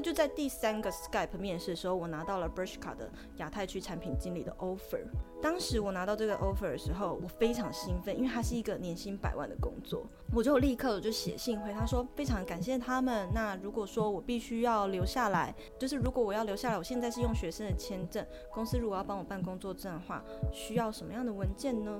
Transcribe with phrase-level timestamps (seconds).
[0.00, 5.04] 就在第三个 Skype 面试的时候，我拿到了 Bershka 的亚太区产品经理的 offer。
[5.42, 10.06] 当时我拿到这个 offer 的时候，我非常兴奋，因为它是一个年薪百万的工作。
[10.34, 13.28] 我就立刻我就写信回他说，非常感谢他们。
[13.34, 20.22] 那如果说我必须要留下来，就是如果我要留下来，我现在是用学生的签证，公司如果要帮我办工作证的话，
[20.52, 21.98] 需要什么样的文件呢？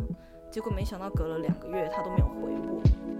[0.50, 3.19] 结果没想到隔了两个月，他都没有回我。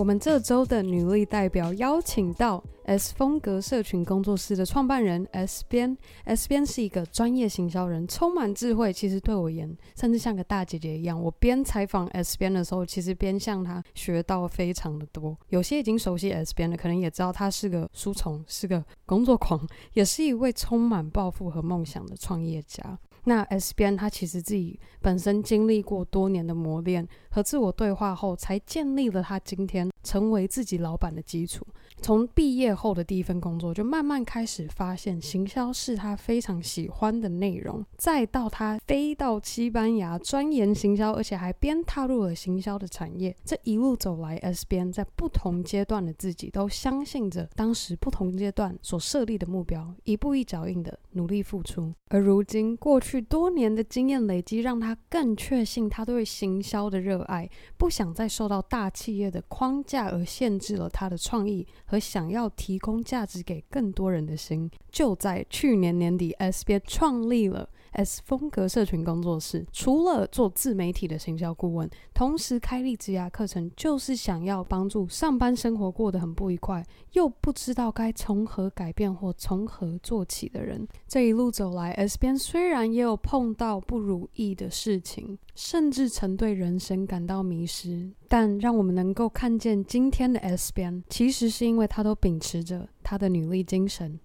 [0.00, 5.94] 我们这周的女力代表邀请到 S 风格社群工作室的创办人 S 边。
[6.24, 8.90] S 边是一个专业行销人，充满智慧。
[8.90, 11.22] 其实对我而言，甚至像个大姐姐一样。
[11.22, 15.36] 我边采访 S 边的时候，其实边向他学到非常的多。
[15.50, 22.98] 有些已经熟悉 S 边的，可能也知道他是个书虫，是个工作狂，也是一位充满抱负和梦想的创业家。
[23.24, 31.66] 那 S 边他其实自己本身经历过多年的磨练和自我对话后，才建立了他今天成为自己老板的基础。
[32.00, 37.84] 从毕业后的第一份工作，就慢慢开始发现行销是他非常喜欢的内容。
[37.96, 43.36] 再到他飞到西班牙钻研行销，而且还边踏入了行销的产业。
[43.44, 51.92] 这一路走来，S 编在不同阶段的自己都相信着当时不同阶段所设立的目标，一步一脚印的努力付出。
[52.08, 61.66] 而如今，过去多年的经验累积，让他更确信他对行销的热爱，不想再受到大企业的框架而限制了他的创意。
[61.90, 69.66] 和想要提供价值给更多人的心，就在去年年底，SBA 创立了 S 风格社群工作室。
[69.72, 80.86] 除了做自媒体的行销顾问，同时开立职涯课程，就是想要帮助上班生活过得很不愉快，又不知道该从何改变或从何做起的人。
[81.06, 88.10] 这一路走来，S 边虽然也有碰到不如意的事情，甚至曾对人生感到迷失。
[88.28, 94.20] 但让我们能够看见今天的 S 边，其实是因为他都秉持着他的女力精神。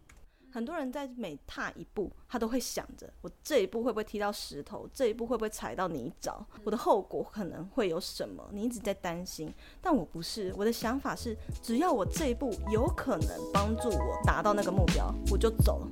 [0.56, 4.88] 很多人在每踏一步，他都会想着：我这一步会不会踢到石头？
[4.94, 6.38] 这一步会不会踩到泥沼？
[6.64, 8.42] 我的后果可能会有什么？
[8.54, 9.54] 你一直在担心。
[9.82, 15.92] 但我不是，我的想法是：只要我这一步有可能帮助我达到那个目标，我就走了。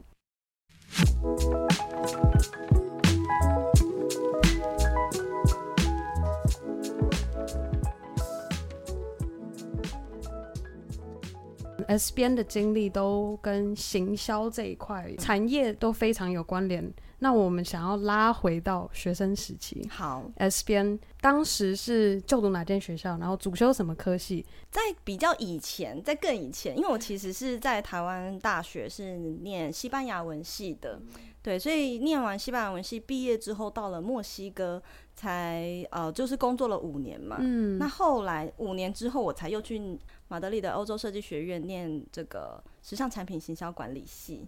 [11.83, 16.93] S 边的经历都跟行销这一块产业都非常有关联。
[17.19, 19.87] 那我们想要拉回到学生时期。
[19.89, 23.17] 好，S 边当时是就读哪间学校？
[23.17, 24.45] 然后主修什么科系？
[24.69, 31.01] 在比较以前，在更以前，因为我其实是在台湾大学是念西班牙文系的，
[31.41, 34.83] 对，所以念完西班牙文系毕业之后，到了墨西哥
[35.23, 37.37] 才呃，就是工作了五年嘛。
[37.39, 39.97] 嗯，那后来五年之后，我才又去。
[40.29, 44.47] 马德里的欧洲设计学院念这个时尚产品行销管理系，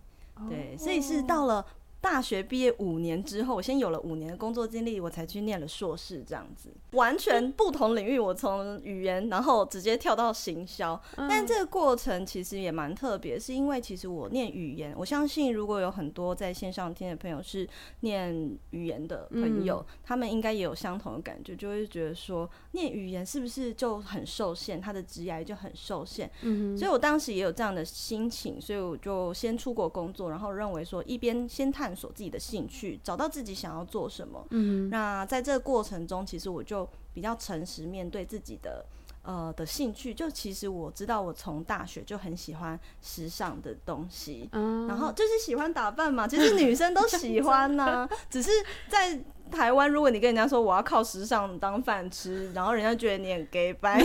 [0.50, 1.64] 对，所以是到了。
[2.06, 8.20] 大学毕业五年之后，我先有了五年的工作经历，我才去念了硕士，这样子完全不同领域。
[8.20, 17.68] 我从语言，然后直接跳到行销，但这个过程其实也蛮特别，是因为其实我念语言，我相信如果有很多在线上听的朋友是
[18.02, 26.30] 念语言的朋友，他们应该也有相同的感觉，就会觉得说念语言是不是就很受限，他的职业就很受限。
[26.44, 31.95] 嗯，所以我当时也有这样的心情，所以我就先出国工作，然后认为说一边先探。
[31.96, 34.46] 索自己的兴趣，找到自己想要做什么。
[34.50, 38.86] 嗯，那在这个过程中，其实我就比较诚实面对自己的
[39.24, 40.14] 呃的兴趣。
[40.14, 46.28] 就其实我知道，我从大学就很喜欢时尚的东西，嗯，然后就是喜欢打扮嘛。
[46.28, 48.52] 其实女生都喜 欢呢，啊，只是
[48.90, 49.20] 在。
[49.52, 54.02] 台湾，如果你跟人家说我要靠时尚当饭吃，然后人家觉得你很 gay 掰，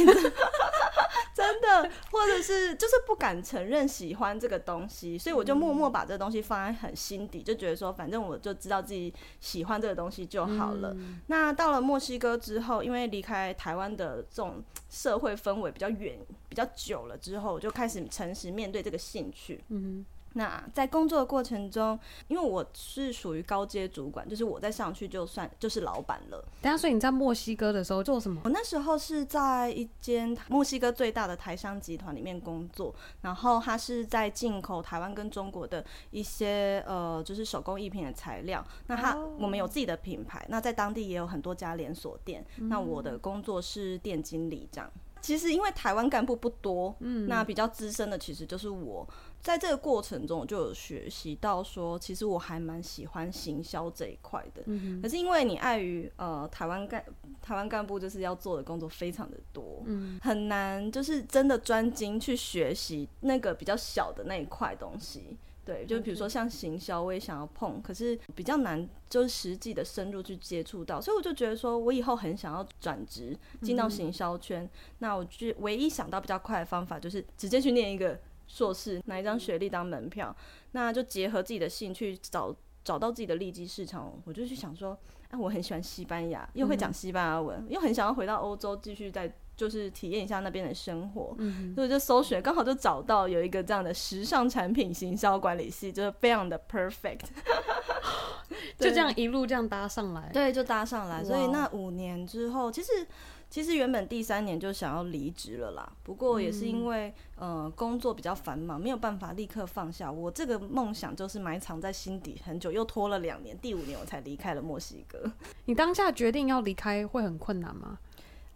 [1.71, 10.93] 真的，或者是就是不敢承认喜欢这个东西，所以我就默默把这个东西放在很心底，就觉得说反正我就知道自己喜欢这个东西就好了。
[10.99, 16.19] 嗯、那到了墨西哥之后，因为离开台湾的这种社会氛围比较远、
[16.49, 19.63] 比较久了之后，我就开始诚实面对这个兴趣。
[19.69, 20.05] 嗯。
[20.35, 21.99] 那在工作的过程中，
[22.29, 26.45] 因为我是属于高阶主管，就是我再上去就算就是老板了。
[26.63, 28.41] 等下，所以你在墨西哥的时候做什么？
[28.45, 38.65] 我那时候是在一间墨西哥最大的台商集团里面工作，然后它是在进口台湾跟中国的一些呃，就是手工艺品的材料。
[38.87, 39.43] 那它、oh.
[39.43, 42.47] 我们有自己的品牌，那在当地也有很多家连锁店。
[42.59, 44.89] 嗯、那我的工作是店经理这样。
[45.21, 49.07] 其实因为台湾干部不多，嗯，那比较资深的其实就是我。
[49.43, 54.63] 在这个过程中，我就有学习到说，其实我还蛮喜欢行销这一块的。
[54.67, 55.01] 嗯。
[55.01, 57.05] 可是因为你碍于呃台湾干
[57.41, 65.37] 台湾干部就是要做的工作非常的多，嗯，很难就是真的专精去学习那个比较小的那一块东西。
[65.65, 71.01] 对，就比如说像行销，我也想要碰，可是比较难，就是实际的深入去接触到。
[71.01, 74.65] 所以我就觉得说，我以后很想要转职进到行销圈。
[74.65, 78.19] 嗯、那我就唯一想到比较快的方法，就是直接去念一个。
[78.53, 80.35] 硕士拿一张学历当门票，
[80.73, 82.53] 那就结合自己的兴趣找
[82.83, 84.13] 找到自己的利基市场。
[84.25, 84.99] 我就去想说，
[85.29, 91.33] 哎、啊，我很喜欢西班牙，又会讲西班牙文，嗯、又很想要回到欧洲继续再就是体验一下那边的生活。
[91.39, 97.27] 嗯，所以就搜寻，刚好就找到有一个这样的时尚产品行销管理系，就是非常的 perfect。
[98.77, 101.23] 就这样一路这样搭上来，对，就搭上来。
[101.23, 103.07] 所以那五年之后，其实。
[103.51, 110.11] 其实原本第三年就想要离职了啦，不过也是因为、嗯、呃工作比较繁忙，没有办法立刻放下。
[110.11, 115.31] 我这个梦想就是埋藏在心底很久，又拖了两年，第五年我才离开了墨西哥。
[115.65, 117.99] 你当下决定要离开会很困难吗？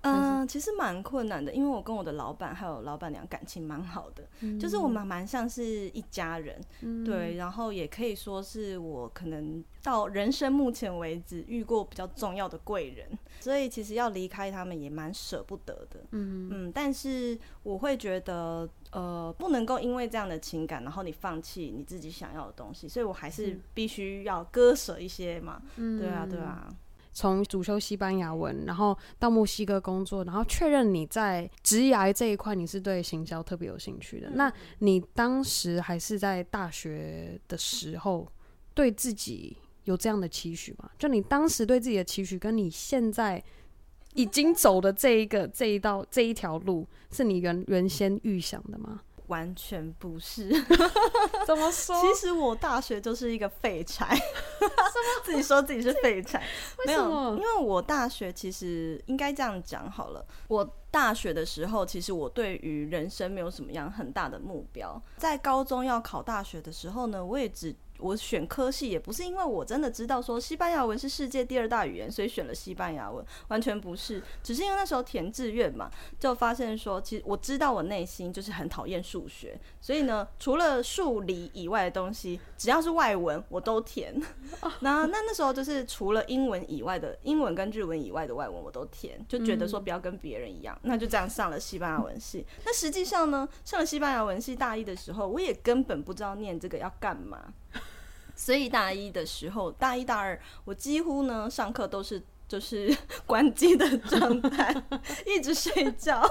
[0.04, 13.08] 嗯、呃，其实蛮困难的，因为我跟我的老板还有老板娘感情蛮好的，嗯、就是我们蛮像是一家人，嗯、对，然后也可以说是我可能到人生目前为止遇过比较重要的贵人，
[13.40, 26.68] 所以其实要离开他们也蛮舍不得的，嗯嗯，但是我会觉得，呃，不能够因为这样的情感，然后你放弃你自己想要的东西，所以我还是必须要割舍一些嘛，嗯、对啊，对啊。
[27.14, 34.28] 从主修西班牙文，然后到墨西哥工作，然后确认你在职涯这一块你是对行销特别有兴趣的。
[34.28, 38.28] 嗯、那你当时还是在大学的时候，
[38.74, 40.90] 对自己有这样的期许吗？
[40.98, 43.42] 就你当时对自己的期许，跟你现在
[44.14, 49.00] 已经走的这一个这一道这一条路，是你原原先预想的吗？
[49.28, 50.48] 完全不是，
[51.46, 52.00] 怎么说？
[52.00, 54.18] 其实我大学就是一个废柴，
[55.24, 56.42] 自己说自己是废柴，
[56.86, 60.24] 没有，因为我大学其实应该这样讲好了。
[60.48, 65.00] 我大学的时候，其实我对于人生没有什么样很大的目标。
[65.16, 67.74] 在高中要考大学的时候呢，我也只。
[68.04, 75.90] 我选科系也不是因为我真的知道说西班牙文是世界第二大语言，所以选了西班牙文，完全不是，只是因为那时候填志愿嘛，
[76.20, 84.14] 就发现说，其实我知道我内心就是很讨厌数学，所以呢，除了数理以外的东西，只要是外文我都填。
[84.80, 92.44] 那那那时候就是除了英文以外的，英文跟日文以外的外文我都填，就觉得说不要跟别人一样，那就这样上了西班牙文系。
[92.66, 97.54] 那实际上呢，上了西班牙文系大一的时候，我也根本不知道念这个要干嘛。
[98.34, 102.94] 所以大一的时候，大一大二，我几乎呢上课都是就是
[103.26, 104.74] 关机的状态，
[105.26, 106.22] 一直睡觉。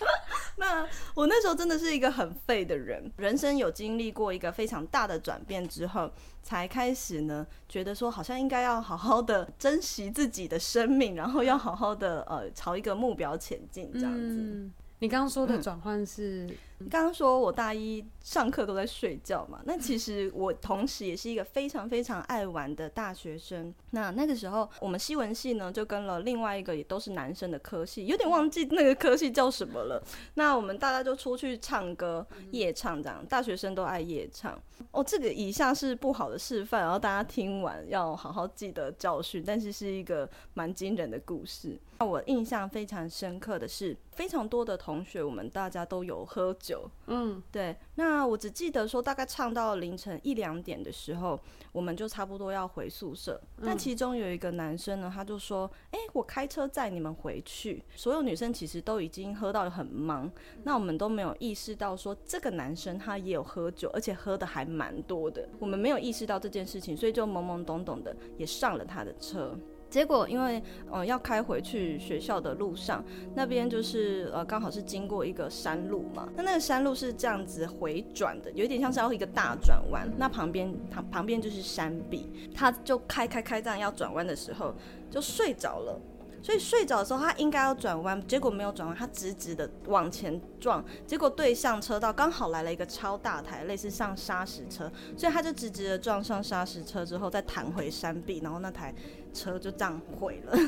[0.58, 6.10] 那我那时候真的是一个很废的人，人生有经历过一个非常大的转变之后，
[6.42, 14.18] 才开始呢觉得说好像应该要好好的珍惜自己的生命，然后要好好的呃朝一个目标前进这样子。
[14.18, 16.56] 嗯你刚刚说的转换是，你
[16.90, 19.60] 刚刚说我大一上课都在睡觉嘛？
[19.64, 23.74] 那其实我同时也是一个非常非常爱玩的大学生。
[23.90, 30.02] 那那个时候我们西文系呢，就跟了另外一个也都是男生的科系，有点忘记那个科系叫什么了。
[30.34, 34.58] 那我们大家就出去唱歌、夜唱这样，大学生都爱夜唱。
[34.90, 39.42] 哦，这个以下是不好的示范，然后大家听完要好好记得教训。
[39.46, 41.78] 但是是一个蛮惊人的故事。
[41.98, 46.90] 那我印象非常深刻的是，非常多的同学，我们大家都有喝酒。
[47.06, 47.74] 嗯，对。
[47.94, 51.40] 那我只记得说，大概唱到凌晨一两点的时候，
[51.72, 53.40] 我们就差不多要回宿舍。
[53.64, 60.30] 但其中有一个男生呢，他就说：“哎，我开车载你们回去。”所有女生其实都已经喝到很忙，
[60.64, 65.48] 那我们都没有意识到说，这个男生他也有喝酒，而且喝的还蛮多的。
[65.58, 69.58] 我们没有意识到这件事情，所以就懵懵懂懂的也上了他的车。
[69.96, 73.02] 结果因为呃要开回去学校的路上，
[73.34, 84.74] 那边就是呃刚好是经过一个山路嘛，那那个山路是这样子回转的，有点像是要一个大转弯，那旁边旁旁边就是山壁，他就开开开这样要转弯的时候
[85.10, 85.98] 就睡着了。
[86.42, 98.94] 所以睡着的时候，他应该要转弯，结果没有转弯，他直直的往前撞，结果对向车道刚好来了一个超大台，类似像砂石车，所以他就直直的撞上砂石车之后，再弹回山壁，然后那台
[99.36, 100.58] 车就这样毁了。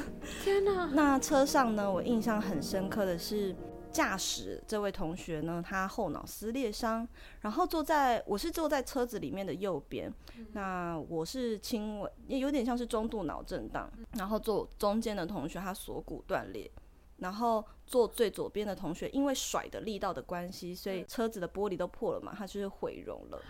[0.44, 0.90] 天哪！
[0.94, 3.56] 那车上呢，我印象很深刻的是。
[3.90, 7.08] 驾驶这位同学呢，他后脑撕裂伤，
[7.40, 16.70] 然后坐在我是坐在车子里面的右边，嗯、那我是轻微，也有点像是中度脑震荡，然后坐中间的同学他锁骨断裂，
[17.16, 23.40] 然后坐最左边的同学因为甩的力道的关系，所以车子的玻璃都破了嘛，他就是毁容了。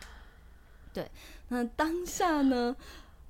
[0.95, 1.11] 对，
[1.49, 2.75] 那当下呢，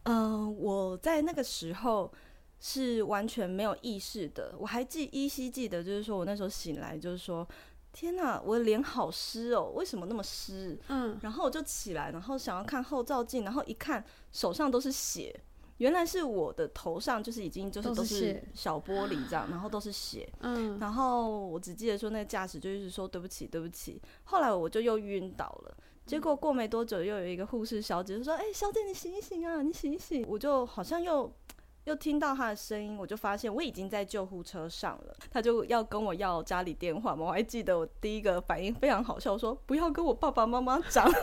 [0.08, 2.10] 嗯、呃，我在那个时候
[2.58, 7.46] 是完全没有意识的，我还记依稀记得，就是说我那时候醒来，就是说。
[7.90, 10.78] 天呐，我的脸好湿哦，为什么那么湿？
[10.88, 15.34] 嗯，然后我就起来，然后想要看后照镜，然后一看手上都是血，
[15.78, 20.30] 原来是我的头上就是已经就是都是小玻璃这样，然后都是血。
[20.40, 25.76] 嗯，然后我只记得说那个驾驶就一直说对不起对不起，后来我就又晕倒了，
[26.08, 31.32] 结果过没多久又有一个护士小姐就说：“哎、欸，小姐你醒一醒啊，你醒一醒。”我就好像又。
[31.84, 35.16] 又听到她的声音，我就发现我已经在救护车上了。
[35.30, 41.06] 她就要跟我要家里电话嘛，我还记得我第一个反应非常好笑，我说不要跟我爸爸妈妈讲。
[41.08, 41.14] 哦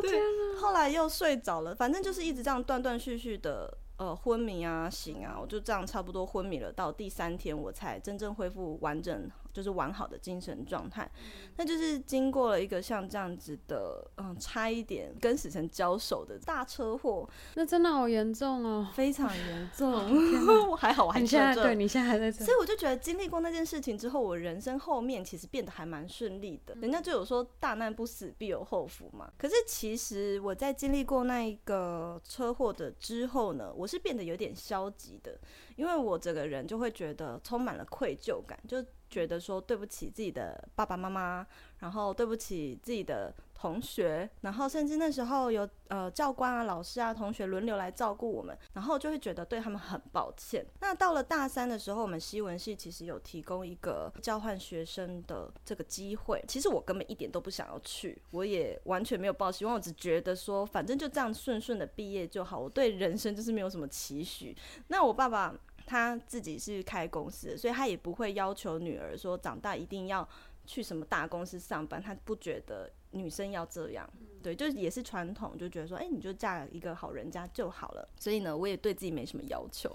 [0.00, 0.60] 天哪！
[0.62, 3.76] 后来又睡着了，反正就是一直这样断断续续的。
[3.98, 11.10] 呃，昏迷啊，醒啊，我就这样差不多昏迷了，到第三天我才真正恢复完整，就是完好的精神状态。
[11.56, 17.26] 那就是经过了一个像这样子的，嗯，差一点跟死神交手的大车祸。
[17.54, 19.94] 那真的好严重哦，非常严重。
[20.68, 26.74] 我还好，我还你现在对你现在还在这，所以我就觉得经历过那件事情之后，我人生后面其实变得还蛮顺利的。
[26.80, 29.30] 人家就有说大难不死必有后福嘛。
[29.38, 35.38] 可是其实我在经历过那一个车祸的之后呢，我是变得有点消极的，
[35.76, 38.84] 因为我整个人就会觉得充满了愧疚感，就
[39.14, 41.46] 觉得说对不起自己的爸爸妈妈，
[41.78, 50.66] 然后对不起自己的同学，然后甚至那时候有呃教官啊、老师啊、同学轮流来照顾我们，然后就会觉得对他们很抱歉。
[50.80, 64.56] 那到了大三的时候，我们西文系其实有提供一个交换学生的这个机会，其实我根本一点都不想要去，我也完全没有抱希望，我只觉得说反正就这样顺顺的毕业就好，我对人生就是没有什么期许。
[64.88, 65.54] 那我爸爸
[65.86, 70.28] 他自己是开公司的，所以他也不会要求女儿说长大一定要
[70.66, 72.90] 去什么大公司上班，他不觉得。
[73.16, 74.10] 女生要这样，
[74.42, 78.08] 对，就也是传统，就觉得说，哎、欸，你就嫁一个好人家就好了。
[78.18, 79.88] 所以呢，我也对自己没什么要求。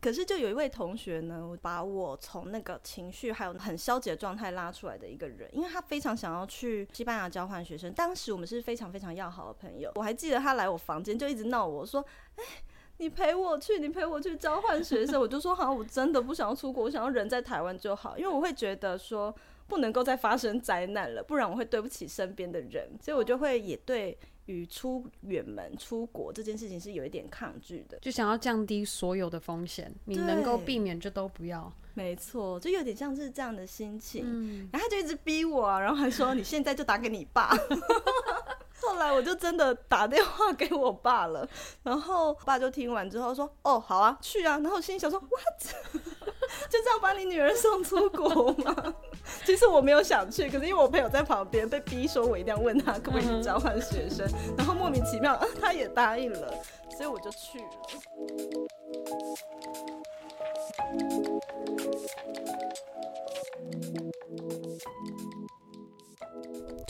[0.00, 7.92] 可是，就有一位同学呢，把我从那个情绪还有很消极的状态拉出来的一个人，因为他非常想要去西班牙交换学生。
[7.92, 12.64] 当时我们是非常非常要好的朋友，我还记得他来我房间就一直闹我说，哎、欸，
[13.00, 15.20] 你陪我去，你陪我去交换学生。
[15.20, 19.34] 我就说，好我真的不想要出国，我想要人在台湾就好，因为我会觉得说。
[19.70, 31.72] 不能够再发生灾难了，不然我会对不起身边的人，所以我就会也对于出远门、出国这件事情是有一点抗拒的，就想要降低所有的风险，你能够避免就都不要。
[31.94, 34.24] 没错，就有点像是这样的心情。
[34.26, 37.56] 嗯，然后他就一直逼我啊，然后还说你现在就打给你爸。
[38.80, 41.46] 后来我就真的打电话给我爸了，
[41.82, 45.74] 然后我爸就听完之后说：“哦，好啊，去啊。”然后心里想说：“What？
[46.68, 48.94] 就这样把你女儿送出国吗？”
[49.44, 56.52] 其实我没有想去，可是因为我朋友在旁边被逼说，我一定要问他可不可以去交换学生，然后莫名其妙，他也答应了，
[56.96, 57.66] 所以我就去了。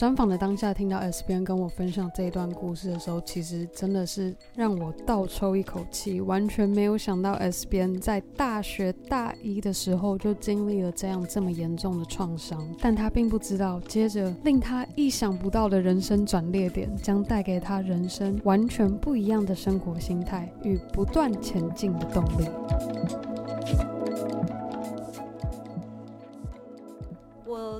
[0.01, 6.19] 专访的当下，听到 S 编跟我分享这一段故事的时候，其实真的是让我倒抽一口气。
[6.19, 23.40] 完全没有想到 S 编在大学大一的时候就经历了这样这么严重的创伤，但他并不知道，接着令他意想不到的人生转捩点，将带给他人生完全不一样的生活心态与不断前进的动力。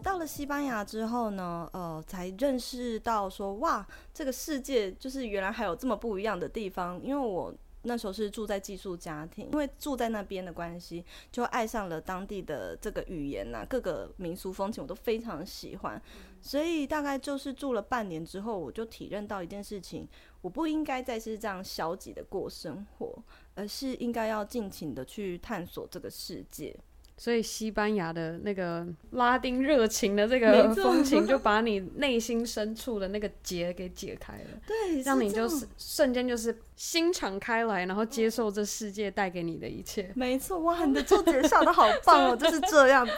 [0.03, 7.01] 到了西班牙之后呢，呃，才认识到说，哇，这个世界就是原来还有这么不一样的地方。
[7.01, 7.53] 因为我
[7.84, 16.01] 那时候是住在寄宿家庭，因为住在那边的关系，就爱上了当地的这个语言呐、啊，各个民俗风情我都非常喜欢。
[16.41, 20.08] 所以大概就是住了半年之后，我就体认到一件事情，
[20.41, 23.24] 我不应该再是这样消极的过生活，
[23.55, 26.75] 而是应该要尽情的去探索这个世界。
[27.21, 40.11] 所以西班牙的那个拉丁热情的这个风情，就把你内心深处的那个结给解开了，对，让你就是瞬间就是心敞开来，然后接受这世界带给你的一切。
[40.15, 43.13] 没错，哇，你的注解下的好棒哦， 就是这样子。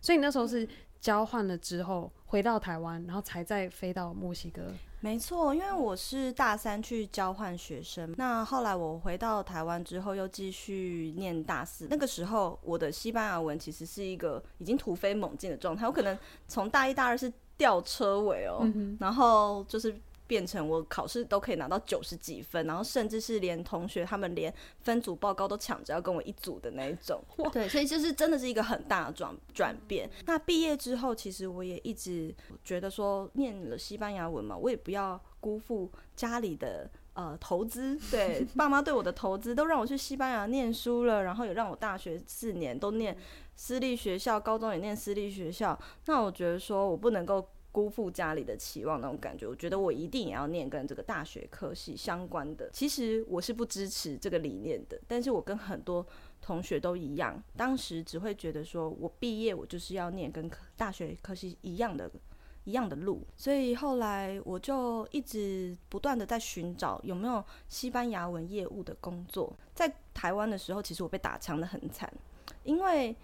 [0.00, 0.68] 所以你那时候是
[1.00, 4.62] 交换了之后回到台湾，然后才再飞到墨西哥。
[5.04, 11.86] 没错，因为我是大三去交换学生，那后来我回到台湾之后又继续念大四。
[11.90, 16.18] 那个时候我的西班牙文其实是一个已经突飞猛进的状态，我可能
[16.48, 19.94] 从大一大二是吊车尾哦，嗯、然后就是
[20.26, 27.22] 变成我考试都可以拿到九十几分，然后甚至是连同学他们连分组报告都抢着要跟我一组的那一种。
[27.52, 30.08] 对，所以就是真的是一个很大的转转变。
[30.26, 43.14] 那毕业之后，其实我也一直觉得说，念了西班牙文嘛，我也不要辜负家里的呃投资，对， 爸妈对我的投资，都让我去西班牙念书了，然后也让我大学四年都念
[43.56, 45.78] 私立学校，高中也念私立学校。
[46.06, 47.46] 那我觉得说我不能够。
[47.74, 52.70] 辜负家里的期望那种感觉，我觉得我一定也要念跟这个大学科系相关的。
[52.72, 56.06] 其实我是不支持这个理念的，但是我跟很多
[56.40, 62.08] 同学都一样，当时只会觉得说我毕业我就是要念跟大学科系一样的、
[62.62, 69.52] 一样的路，所以后来我就一直不断的在寻找有没有西班牙文业务的工作。
[69.74, 72.08] 在台湾的时候，其实我被打枪得很惨，
[72.62, 73.16] 因为。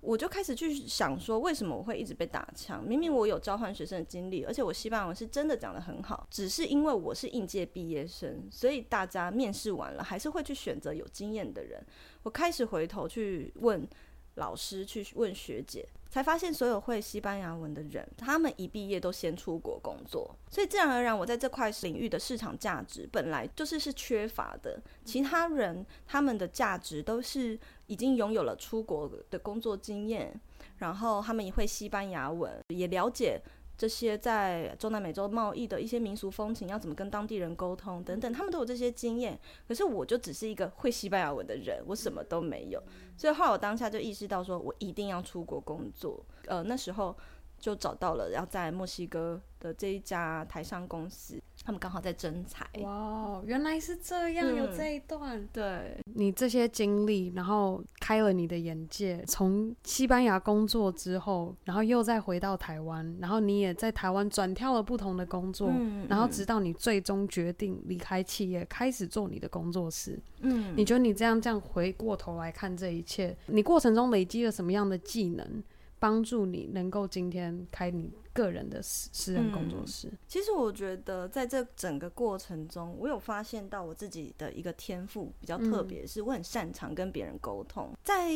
[0.00, 2.82] 我就开始去想说，为什么我会一直被打枪？
[2.82, 11.84] 明明我有交换学生的经历，而且我西班牙文是真的讲得很好，只是因为我是应届毕业生，所以大家面试完了还是会去选择有经验的人。
[12.22, 13.86] 我开始回头去问
[14.36, 15.86] 老师，去问学姐。
[16.10, 24.82] 才发现，所有会西班牙文的人，他们一毕业都先出国工作，所以自然而然，我在这块领域的市场价值本来就是是缺乏的。
[25.04, 27.56] 其他人他们的价值都是
[27.90, 30.32] 已经拥有了出国的工作经验，
[30.78, 33.42] 然后他们也会西班牙文，也了解。
[33.76, 39.40] 这些在中南美洲贸易的一些民俗风情，要怎么跟当地人沟通等等，他们都有这些经验。
[39.66, 42.82] 可是我就只是一个会西班牙文的人，我什么都没有。
[43.16, 46.22] 所以后来我当下就意识到，说我一定要出国工作。
[46.44, 47.16] 呃，那时候
[47.58, 51.40] 就找到了要在墨西哥的这一家台商公司。
[51.70, 52.66] 他们刚好在征才。
[52.80, 55.48] 哇，原来是这样，嗯、有这一段。
[55.52, 59.22] 对，你这些经历，然后开了你的眼界。
[59.28, 70.18] 从西班牙工作之后，然后又再回到台湾，然后你也在台湾转跳了不同的工作，嗯、然后直到你最终决定离开企业，开始做你的工作室。
[70.40, 75.62] 嗯，你觉得你这样这样回过头来看这一切，你过程中累积了什么样的技能，
[76.00, 78.10] 帮助你能够今天开你？
[78.32, 80.08] 个人的私私人工作室。
[80.08, 88.30] 嗯，其实我觉得在这整个过程中，我有发现到我自己的一个天赋比较特别，是我很擅长跟别人沟通，在。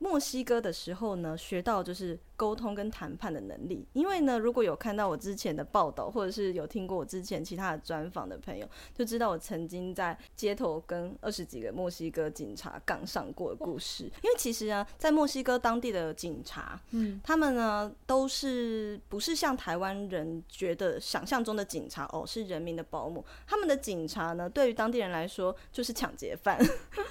[0.00, 3.84] 墨西哥的时候呢，学到就是沟通跟谈判的能力。
[3.94, 14.04] 因为呢，如果有看到我之前的报道，或者是有听过我之前其他的专访的朋友，就知道我曾经在街头跟二十几个墨西哥警察杠上过的故事。
[14.22, 23.22] 因为其实啊，在墨西哥当地的警察，嗯，他们呢都是不是是像台湾人觉得想象中的警察哦，是人民的保姆。
[23.46, 26.58] 他们的警察呢，对于当地人来说就是抢劫犯。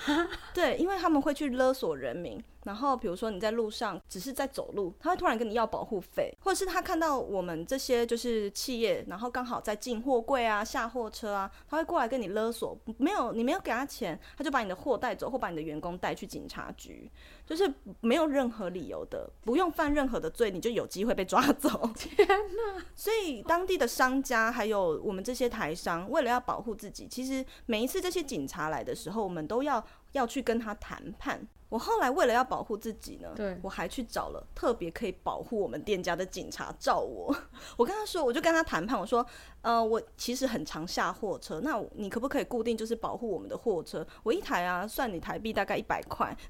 [0.52, 2.44] 对，因为他们会去勒索人民。
[2.68, 17.10] 然后，比如说你在路上只是在走路，他会突然跟你要保护费，或者是他看到我们这些就是企业，然后刚好在进货柜啊、下货车啊，他会过来跟你勒索，没有你没有给他钱，他就把你的货带走，或把你的员工带去警察局，
[17.46, 21.90] 就是没有任何理由的，不用犯任何的罪，你就有机会被抓走。
[21.96, 22.84] 天哪！
[22.98, 31.48] 所以当地的商家还有我们这些台商，为了要保护自己，其实每一次这些警察来的时候，我们都要要去跟他谈判。
[31.70, 37.36] 我后来为了要保护自己呢，对，我还去找了特别可以保护我们店家的警察罩我。
[37.76, 39.26] 我跟他说，我就跟他谈判，我说，
[39.62, 44.08] 呃，我其实很常下货车，那你可不可以固定就是保护我们的货车？
[44.24, 46.34] 我一台啊，算你台币大概一百块。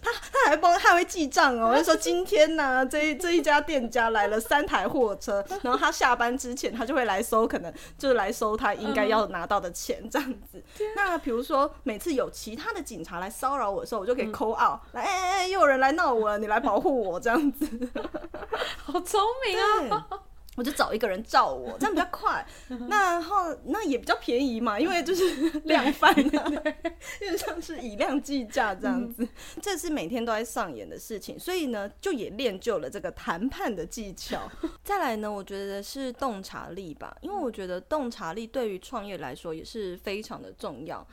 [0.00, 10.62] 他他还帮他还会记账哦，我就说今天呢、啊，这一这一家店家来了三台货车，然后他下班之前他就会来收，可能就是来收他应该要拿到的钱这样子。
[10.80, 14.13] 嗯、那比如说每次有其他的警察来骚扰我的时候，我就。
[14.14, 17.66] 给 call out，来，哎哎哎，又有人来闹我了，你来保护我这样子，
[18.84, 19.58] 好聪明
[19.90, 20.08] 啊！
[20.56, 22.46] 我就找一个人照我，这样比较快，
[22.88, 26.50] 那后那也比较便宜嘛，因为就是 量贩、啊，
[27.20, 29.26] 有点像是以量计价这样子，
[29.60, 34.48] 这是每天都在上演的事情，所以呢，就也练就了这个谈判的技巧。
[34.84, 41.04] 再来呢，我觉得是洞察力吧，因为我觉得洞察力对于创业来说也是非常的重要。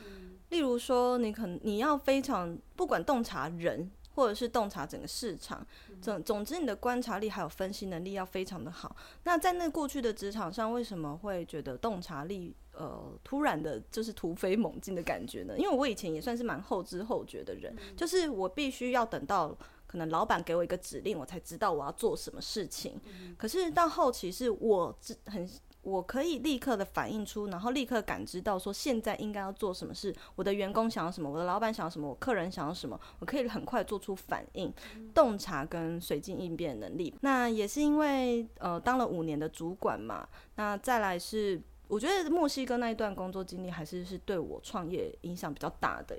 [0.51, 5.65] 例如说，你可能你要非常不管洞察人，或者是洞察整个市场，
[6.01, 8.93] 总总之你的观察力还有分析能力要非常的好。
[9.23, 15.57] 那在那过去的职场上，为什么会觉得洞察力呃突然的就是突飞猛进的感觉呢？
[15.57, 22.99] 因为我以前也算是蛮后知后觉的人，就是我必须要等到可能老板给我一个指令，我才知道我要做什么事情。
[23.37, 24.93] 可是到后期是我
[25.27, 25.49] 很。
[25.81, 34.73] 我可以立刻的反映出，然后立刻感知到说现在应该要做什么事，我的员工想要什么，我的老板想要什么，我客人想要什么，我可以很快做出反应、
[35.13, 37.13] 洞察跟随机应变能力。
[37.21, 41.61] 那也是因为呃当了五年的主管嘛，那再来是。
[41.87, 46.17] 我觉得墨西哥那一段工作经历还是是对我创业影响比较大的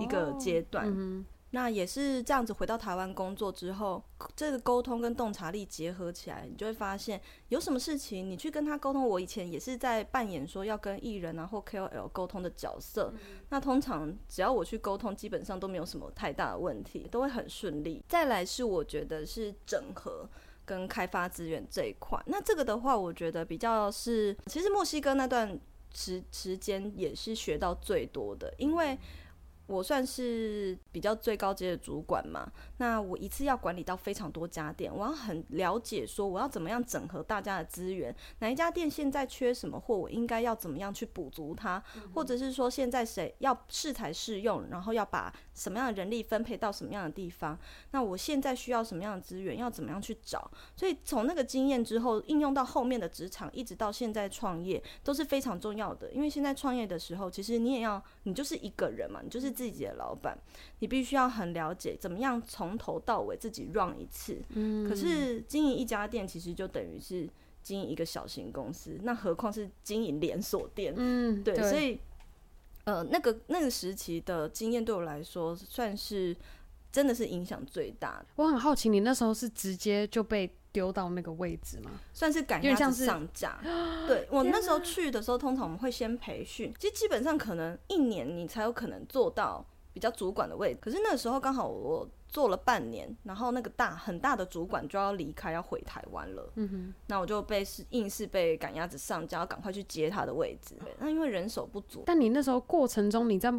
[0.00, 0.86] 一个阶段。
[0.86, 4.02] Oh, 嗯那也是这样子，回到台湾工作之后，
[4.34, 9.06] 这个沟通跟洞察力结合起来，你就会发现有什么事情，你去跟他沟通。
[9.06, 13.12] 我以前也是在扮演说要跟艺人啊或 KOL 沟通的角色。
[13.14, 18.02] 嗯、那通常只要我去沟通，基本上都没有什么太大的问题，都会很顺利。
[18.08, 20.28] 再来是我觉得是整合
[20.64, 22.20] 跟开发资源这一块。
[22.26, 25.56] 那这个的话，我觉得比较是，其实墨西哥那段
[25.94, 28.98] 时时间也是学到最多的，因为。
[29.66, 47.58] 我算是比较最高阶的主管嘛，那我一次要管理到非常多家店，我要很了解说我要怎么样整合大家的资源，哪一家店现在缺什么货，我应该要怎么样去补足它，或者是说现在谁要适才适用，然后要把什么样的人力分配到什么样的地方，
[47.92, 59.53] 那我现在需要什么样的资源，要怎么样去找，所以从那个经验之后应用到后面的职场，一直到现在创业都是非常重要的，因为现在创业的时候，其实你也要，你就是一个人嘛，你就是。
[59.54, 60.36] 自己的老板，
[60.80, 64.42] 你必须要很了解怎么样从头到尾自己 run 一次。
[64.50, 67.28] 嗯，可是经营一家店，其实就等于是
[67.62, 70.92] 经营一个小型公司，那何况是经营连锁店？
[70.96, 71.98] 嗯，对，对，所以
[72.84, 76.36] 呃，那个那个时期的经验对我来说，算是
[76.92, 78.26] 真的是影响最大的。
[78.36, 81.92] 我很好奇，你那时候是直接就被丢到那个位置吗？
[82.12, 83.58] 算是赶鸭子上架。
[84.08, 90.80] 对，我那时候去的时候，通常我们会先培训，其实基本上可能一年你才有可能做到比较主管的位置。
[90.82, 96.52] 可是那个时候刚好我做了半年，然后那个大很大的主管就要离开，要回台湾了。
[96.56, 100.74] 嗯哼，那我就被是硬是被赶鸭子上架，要赶快去接他的位置。
[100.98, 102.02] 那因为人手不足。
[102.04, 103.54] 但你那时候过程中你在。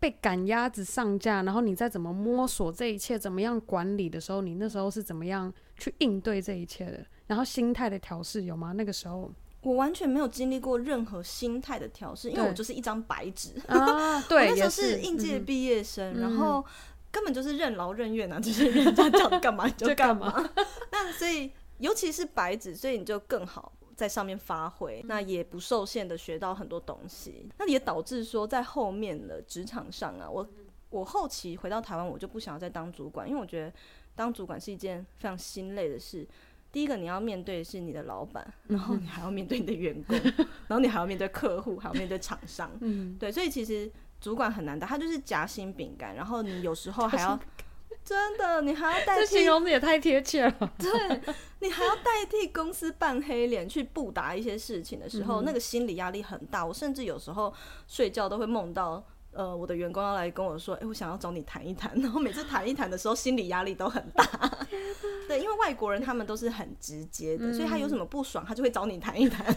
[0.00, 7.04] 被赶鸭子上架，然后你再怎么摸索这一切，怎么样管理的时候，你那时候是怎么样去应对这一切的？
[7.26, 8.72] 然后心态的调试有吗？
[8.72, 9.30] 那个时候
[9.62, 14.20] 我完全没有经历过任何心态的调试，因为我就是一张白纸啊。
[14.22, 16.64] 对， 我那时候是应届毕业生，嗯、然后
[17.10, 20.30] 根本就是任劳任怨啊， 就是人家叫你干嘛你就 干嘛。
[20.30, 20.50] 干嘛
[20.92, 23.72] 那所以尤其是白纸，所以你就更好。
[23.98, 30.48] 在上面发挥，那也不受限的学到很多东西，那也导致说在后面的职场上啊，我
[30.90, 33.72] 我后期回到台湾，我就不想要再当主管，因为我觉得
[34.14, 36.24] 当主管是一件非常心累的事。
[36.70, 40.16] 第一个你要面对的是你的老板，然后你还要面对你的员工，
[40.68, 47.36] 然后你还要面对客户，还要面对厂商，嗯，对，所以其实主管很难当，他就是夹心饼干，然后你有时候还要。
[48.08, 49.20] 真的，你还要代替？
[49.20, 50.52] 这形容的也太贴切了。
[50.78, 56.64] 对，你还要代替公司扮黑脸去布达一些事情的时候，嗯、那个心理压力很大。
[56.64, 57.52] 我甚至有时候
[57.86, 64.24] 睡觉都会梦到，呃，我的员工要来跟我说：“哎、欸，我想要找你谈一谈。”然后每次谈一谈的时候，心理压力都很大。
[65.28, 69.54] 对，因为外国人他们都是很直接的，嗯、所以他有什么不爽，他就会找你谈一谈。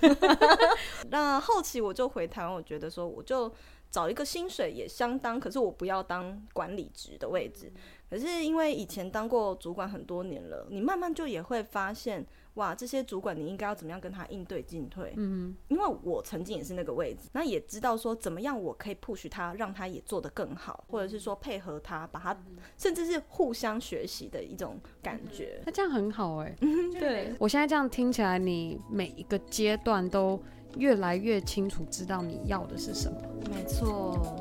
[1.10, 3.50] 那后期我就回台湾，我觉得说，我就
[3.90, 7.72] 找一个薪水也相当，可是我不要当管理职的位置。
[8.12, 15.14] 可是因为以前当过主管很多年了，你慢慢就也会发现，哇，这些主管你应该要怎么样跟他应对进退。
[15.16, 22.38] 嗯，因为我曾经也是那个位置，那也知道说怎么样我可以 push 他，让他也做得更好，或者是说配合他，把他，
[22.78, 25.62] 甚至是互相学习的一种感觉。
[25.66, 26.58] 那这样很好哎、欸。
[26.60, 27.34] 嗯，对。
[27.40, 30.38] 我现在这样听起来，你每一个阶段都
[30.76, 33.22] 越来越清楚，知道你要的是什么。
[33.50, 34.38] 没错。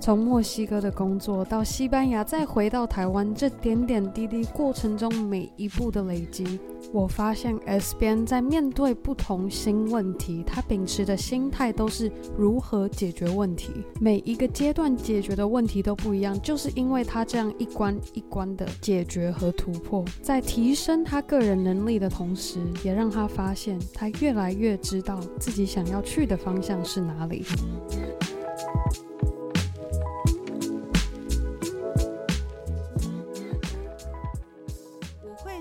[0.00, 6.58] 从墨西哥的工作到西班牙，再回到台湾，这点点滴滴过程中每一步的累积，
[6.92, 13.70] 我发现 S 编在面对不同新问题，他秉持的心态都是如何解决问题。
[13.98, 27.44] 每一个阶段解决的问题都不一样，就是因为他这样一关一关的解决和突破，在提升他个人能力的同时，也让他发现他越来越知道自己想要去的方向是哪里。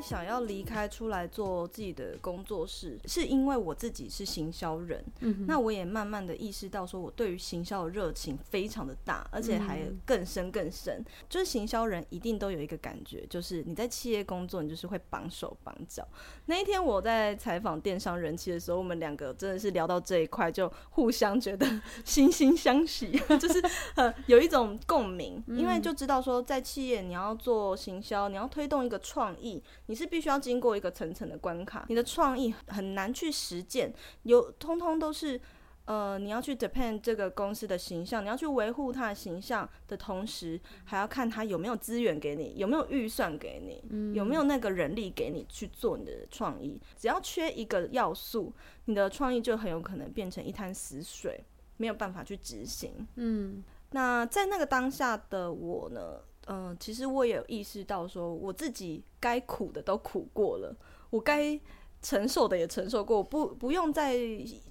[0.01, 5.03] 想要离开出来做自己的工作室，是因为我自己是行销人。
[5.19, 10.97] 嗯，那我也慢慢的意识到，说我对于行销的热情非常的大，而且还更深更深。
[10.97, 16.07] 嗯、就是行销人一定都有一个感觉，就是你在企业工作，你就是会绑手绑脚。
[16.45, 21.65] 那一天我在采访电商人气的时候，我们两个真的是聊到这一块，就互相觉得
[22.03, 23.61] 惺惺相惜，就是
[23.95, 35.39] 呃有一种共鸣，因为就知道说在企业你要做行销，你要推动一个创意，你是必须要经过一个层层的关卡，你的创意很难去实践，有通通都是
[35.85, 46.79] 呃，你要去 depend 这个公司的形象，你要去维护它的形象的同时，还要看它有没有资源给你，有没有预算给你，嗯、有没有那个人力给你去做你的创意。
[46.95, 48.53] 只要缺一个要素，
[48.85, 51.43] 你的创意就很有可能变成一滩死水，
[51.77, 53.05] 没有办法去执行。
[53.15, 60.75] 嗯，那在那个当下的我呢，嗯、呃，其实我也有意识到说，我自己该苦的都苦过了，
[61.09, 61.59] 我该。
[62.03, 64.15] 承受的也承受过，不不用再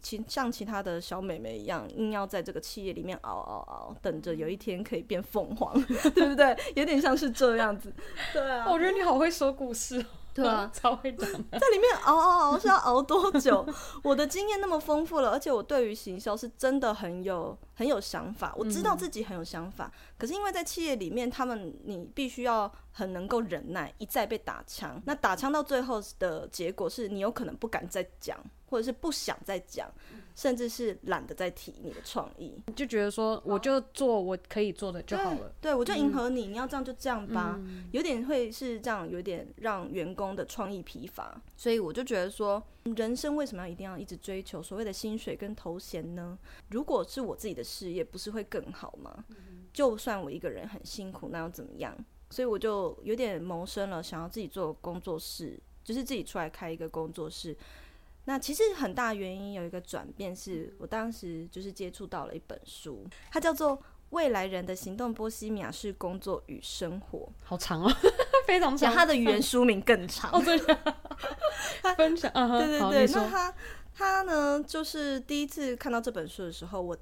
[0.02, 5.72] 其像其他的小美眉一样，硬要在这个企业里面熬熬熬，等着有一天可以变凤凰，
[6.12, 6.58] 对不对？
[6.74, 7.94] 有点像是这样子。
[8.32, 10.04] 对啊，我觉得你好会说故事。
[10.32, 11.28] 对啊， 超会讲。
[11.52, 13.66] 在里面熬熬熬是要熬多久？
[14.02, 18.54] 我的经验那么丰富了，而且我对于行销是真的很有很有想法。
[18.56, 25.00] 我知道自己很有想法，嗯、可是因为在企业里面，他们你必须要很能够忍耐，一再被打枪。
[25.04, 28.38] 那打枪到最后的结果是你有可能不敢再讲，
[28.68, 29.90] 或者是不想再讲。
[30.40, 35.52] 甚至是懒得再提你的创意，就觉得说我就做我可以做的就好了。
[35.60, 37.56] 对，对我就迎合你，嗯、你要这样就这样吧。
[37.58, 41.38] 嗯、有点会是这样，有点让员工的创意疲乏。
[41.58, 42.62] 所以我就觉得说，
[42.96, 46.38] 人生为什么要一定要一直追求所谓的薪水跟头衔呢？
[46.70, 49.22] 如果是我自己的事业，不是会更好吗？
[49.28, 51.94] 嗯、就算我一个人很辛苦，那又怎么样？
[52.30, 57.54] 所以我就有点谋生了，想要自己做工作室，就是自己出来开一个工作室。
[58.30, 63.76] 那其实很大原因有一个转变，是我当时就是接触到了一本书，它叫做
[64.10, 67.92] 《未来人的行动波西米亚式工作与生活》，好长哦，
[68.46, 68.94] 非常长。
[68.94, 70.56] 它的 原书名更长哦，对，
[71.96, 73.06] 分享，对对对。
[73.08, 73.54] 那他
[73.92, 76.96] 他呢，就是第一次看到这本书的时候，我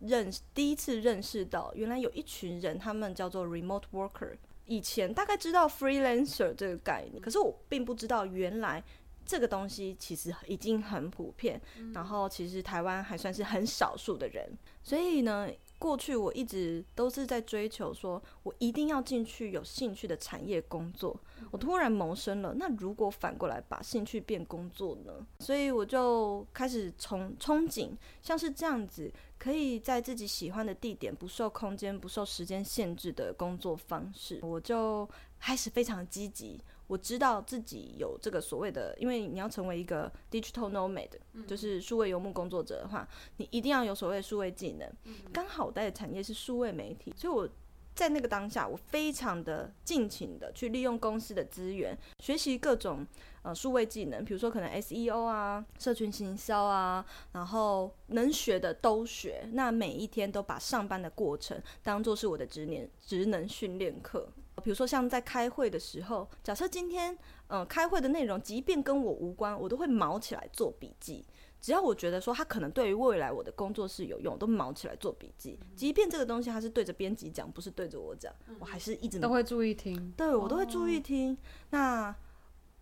[0.00, 4.36] 认第一次认识到，原来有一群人，他们叫做 remote worker。
[4.66, 8.84] 以前大概知道 freelancer 这个概念，可是我并不知道原来。
[9.24, 21.18] 这个东西其实已经很普遍，嗯、然后其实台湾还算是很少数的人，所以呢，过去我一直都是在追求说，我一定要进去有兴趣的产业工作。
[21.40, 25.26] 嗯、我突然谋生了，那如果反过来把兴趣变工作呢？
[25.40, 35.08] 所以我就开始从憧憬，像是这样子，可以在自己喜欢的地点，不受空间、不受时间限制的工作方式，我就
[35.38, 36.60] 开始非常积极。
[36.86, 44.86] 我知道自己有这个所谓的，因为你要成为一个 digital nomad，嗯、就是数位游牧工作者的话，你一定要有所谓的数位技能。
[45.04, 47.48] 嗯、刚好我待的产业是数位媒体，所以我
[47.94, 53.06] 在那个当下，我非常的尽情的去利用公司的资源，学习各种
[53.42, 59.48] 呃数位技能，比如说可能 SEO 啊、社群行销啊，然后能学的都学。
[59.52, 64.28] 那每一天都把上班的过程当做是我的职年职能训练课。
[64.62, 67.16] 比如说，像在开会的时候，假设今天，
[67.48, 71.24] 呃，开会的内容即便跟我无关，我都会毛起来做笔记。
[71.60, 75.58] 只要我觉得说它可能对于未来我的工作是有用，都毛起来做笔记。
[75.74, 80.12] 即便这个东西它是对着编辑讲，不是对着我讲，我还是一直都会注意听。
[80.16, 81.32] 对，我都会注意听。
[81.32, 81.38] 哦、
[81.70, 82.16] 那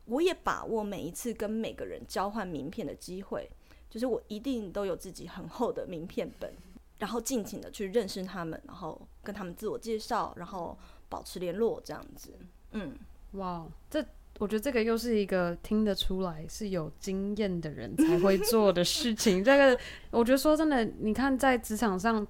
[0.05, 3.49] 我也把握每一次跟每个人交换名片的机会，
[3.89, 6.53] 就是我一定都有自己很厚的名片本，
[6.99, 10.77] 然后尽情的去认识他们，然后跟他们自我介绍，然后。
[11.13, 12.31] 保持联络这样子，
[12.71, 12.95] 嗯，
[13.33, 14.03] 哇，这
[14.39, 19.45] 我觉得这个又是一个听得出来是有经验的人才会做的事情。
[19.45, 19.79] 这个
[20.11, 22.27] 我觉得说真的，你看在职场上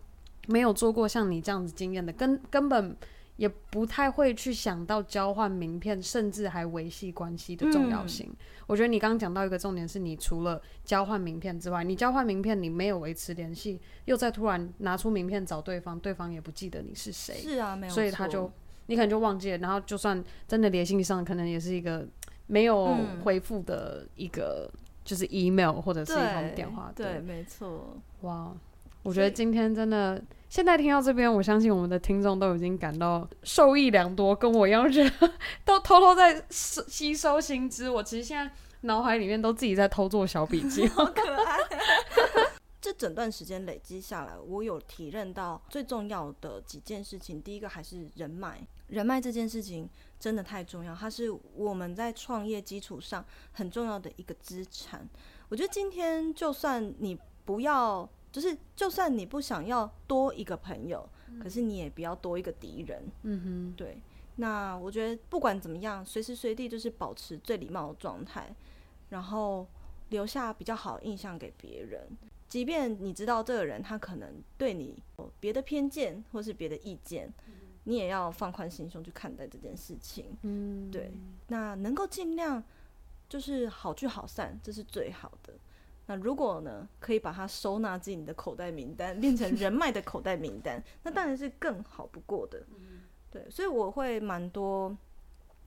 [0.49, 2.97] 没有做过像你这样子经验的，根根本
[3.37, 8.27] 也不太会去想到交换名片，甚至还维系关系的重要性。
[8.29, 18.51] 嗯、我觉得你刚刚讲到一个重点是，你除了交换名片之外，你交换名片你没有维持联系，又再突然拿出名片找对方，对方也不记得你是谁，是啊，没有，所以他就。
[18.93, 22.07] 你可能就忘记了，然后就算真的联系上，可能也是一个
[22.47, 24.71] 没有回复的一个，
[25.03, 26.93] 就是 email 或者是一通电话。
[26.95, 27.97] 对，对，没错。
[28.21, 28.53] 哇，
[29.03, 35.11] 我觉得今天真的，现在听到这边，我相信我们的听众都已经感到受益良多，跟我一样，觉得
[35.65, 37.89] 都偷偷在吸收新知。
[37.89, 38.53] 我其实现在
[38.83, 41.57] 脑海里面都自己在偷做小笔记， 好可爱。
[42.83, 47.41] 这整段时间累积下来，我有体认到最重要的几件事情。
[47.41, 55.09] 第一个还是人脉，人脉这件事情真的太重要，它是我们在创业基础上很重要的一个资产。
[55.49, 63.09] 我觉得今天就算你不要，就是就算你不想要多一个朋友，嗯、可是你也不要多一个敌人。
[63.23, 64.03] 嗯哼，对。
[64.37, 68.53] 那我觉得不管怎么样，随时随地就是保持最礼貌的状态，
[69.11, 69.69] 然后
[70.09, 72.09] 留下比较好的印象给别人。
[72.53, 80.37] 即便你知道这个人他可能对你有别的偏见或是别的意见，嗯、你也要放宽心胸去看待这件事情。
[80.43, 81.11] 嗯，对，
[81.47, 82.63] 那能够尽量
[83.27, 85.55] 就是好聚好散，这是最好的。
[86.05, 92.63] 那如果呢，可以把它收纳进你的口袋名单，变成人脉的口袋名单，那当然是更好不过的。
[93.31, 94.95] 对，所以我会蛮多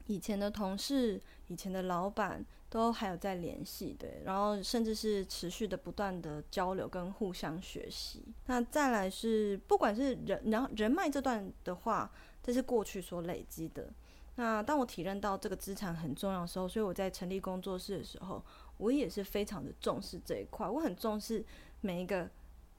[0.06, 2.46] 以前的同事、以前的老板
[2.76, 8.22] 都还有在联系，对，然后甚至是持续的不断的交流跟互相学习。
[8.48, 12.12] 那再来是，不管是人，然后人脉这段的话，
[12.44, 13.88] 这是过去所累积的。
[14.36, 18.44] 那当我体认到这个资产很重要的时候，所以我在成立工作室的时候，
[18.76, 20.68] 我也是非常的重视这一块。
[20.68, 21.46] 我很重视
[21.80, 22.30] 每一个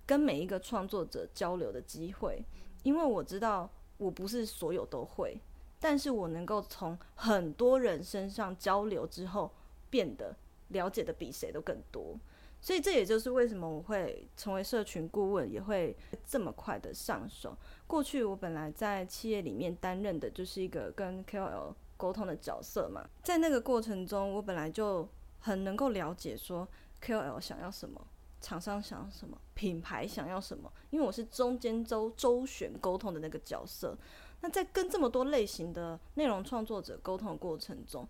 [0.05, 2.45] 跟每一个创作者交流的机会，
[2.83, 5.41] 因为我知道我不是所有都会，
[5.81, 9.51] 但是我能够从很多人身上交流之后，
[9.91, 10.37] 变得
[10.69, 12.19] 了解的比谁都更多。
[12.61, 17.57] 所以这也就是为什么我会成为社群顾问，也会这么快的上手。
[17.87, 25.07] 过去我本来在企业里面担任的就是一个跟 KOL 沟通的角色嘛，在那个过程中，我本来就
[25.41, 26.67] 很能够了解说
[27.05, 28.05] KOL 想要什么，
[28.41, 33.97] 厂商想要什么，品牌想要什么，因为我是中间周周旋沟通的那个角色。
[34.41, 38.07] 那在跟这么多类型的内容创作者沟通的过程中，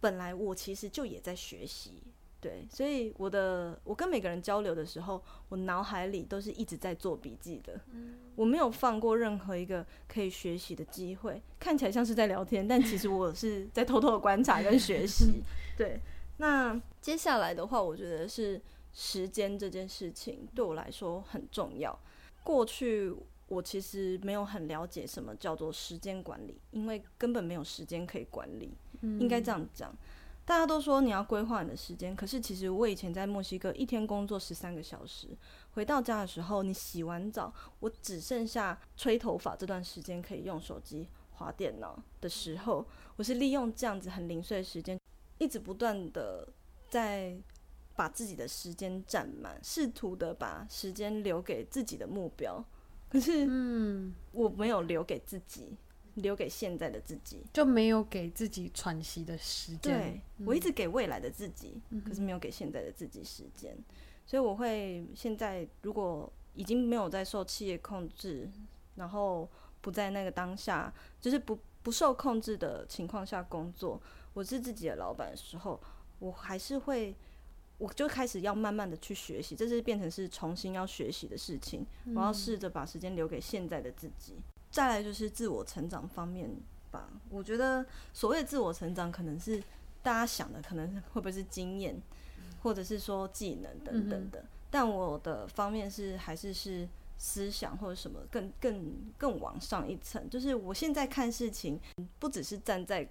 [0.00, 2.02] 本来我其实就也在学习。
[2.38, 7.80] 对，所以我的我跟每个人交流的时候，我脑海里都是一直在做笔记的。
[8.36, 11.42] 我没有放过任何一个可以学习的机会。
[11.58, 15.42] 看起来像是在聊天，但其实我是在偷偷的观察跟学习。
[15.76, 15.98] 对，
[16.36, 18.60] 那接下来的话，我觉得是
[18.92, 21.98] 时间这件事情对我来说很重要。
[22.44, 23.12] 过去
[23.48, 28.74] 我其实没有很了解什么叫做时间管理，因为根本没有时间可以管理。
[29.02, 29.94] 应该这样讲。
[30.44, 35.36] 大家都说你要规划你的时间，可是其实我以前在墨西哥一天工作十三个小时，
[35.72, 44.96] 回到家的时候，你洗完澡，我只剩下吹头发这段时间可以用手机划电脑的时候，我是利用这样子很零碎的时间，
[45.38, 46.48] 一直不断的
[46.88, 47.36] 在
[47.96, 52.64] 把自己的时间占满，试图的把时间留给自己的目标，
[53.10, 55.76] 可是嗯，我没有留给自己。
[56.16, 60.20] 留给现在的自己，就没有给自己喘息的时间。
[60.38, 63.76] 对，我一直给未来的自己，嗯、可是没有给现在的自己时间。
[64.26, 68.50] 所以我会现在如果已经没有在受企业控制，
[68.96, 69.48] 然后
[69.80, 74.00] 不在那个当下，就是不不受控制的情况下工作，
[74.34, 75.80] 我是自己的老板的时候，
[76.18, 77.14] 我还是会，
[77.78, 81.86] 我就开始要慢慢的去学习，这是变成是重新要学习的事情。
[82.14, 84.34] 我要试着把时间留给现在的自己。
[84.76, 86.54] 再来就是自我成长方面
[86.90, 89.58] 吧，我觉得所谓自我成长，可能是
[90.02, 91.98] 大家想的，可能会不会是经验，
[92.62, 94.44] 或者是说技能等等的。
[94.70, 96.86] 但我的方面是还是是
[97.16, 101.80] 思想或者什么更更更往上一层，就是我现在看事情，
[102.18, 103.08] 不只是站在。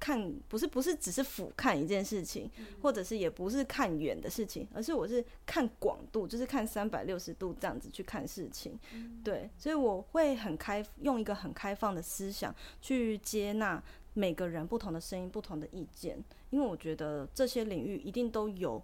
[0.00, 2.50] 看不是不是只是俯瞰一件事情，
[2.82, 8.78] 或者是也不是看远的事情，而是我是看广度，就是看三百六十度这样子去看事情。
[9.22, 18.82] 对，所以我会很开，用一个很开放的思想去接纳每个人不同的声音、不同的意见，因为我觉得这些领域一定都有。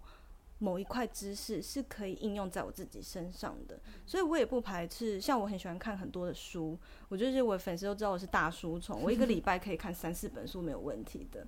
[0.61, 5.19] 某一块知识是可以应用在我自己身上的，所以我也不排斥。
[5.19, 6.77] 像我很喜欢看很多的书，
[7.09, 11.47] 我就是我粉丝都知道我是大书虫，我一个礼拜可以看三四本书没有问题的。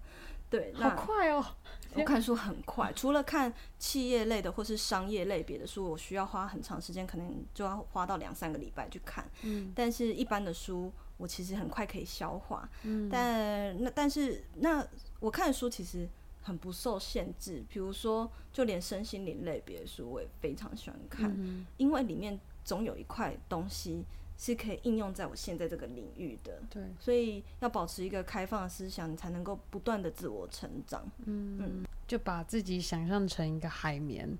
[0.49, 1.45] 对，好快哦！
[1.93, 9.30] 我看书很快，除了看企业类的或是商业类别的书，我需要花很长时间，可能就要花到两三个礼拜去看。
[9.43, 12.67] 嗯，但是一般的书我其实很快可以消化。
[12.82, 14.84] 嗯，但那但是那
[15.19, 16.10] 我看的书其实。
[16.43, 24.03] 很不受限制，比如说，就连身心灵类别的书，我也非常喜欢看，嗯，因为里面总有一块东西
[24.38, 26.62] 是可以应用在我现在这个领域的。
[26.69, 31.01] 对，所以要保持一个开放的思想，你才能够不断的自我成长。
[31.25, 34.38] 嗯嗯，就把自己想象成一个海绵，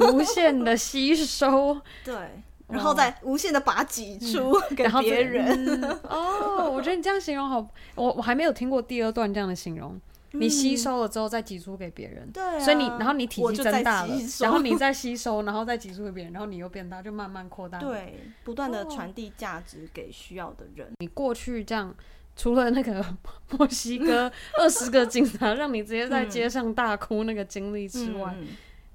[0.00, 2.14] 无限的吸收， 对，
[2.68, 5.82] 然后再无限的把它挤出给别人。
[5.82, 7.58] 嗯、哦，我觉得你这样形容好，
[7.96, 10.00] 我我还没有听过第二段这样的形容。
[10.32, 20.90] 你吸收了之后再挤出给别人，对、嗯，所以你然后你体积增大了，然后你再吸收，然后再挤出给别人，然后你又变大，就慢慢扩大，对，不断的传递价值给需要的人。
[20.98, 21.94] 你过去这样，
[22.36, 23.04] 除了那个
[23.56, 28.48] 墨西哥 二十个警察让你直接在街上大哭那个经历之外，嗯、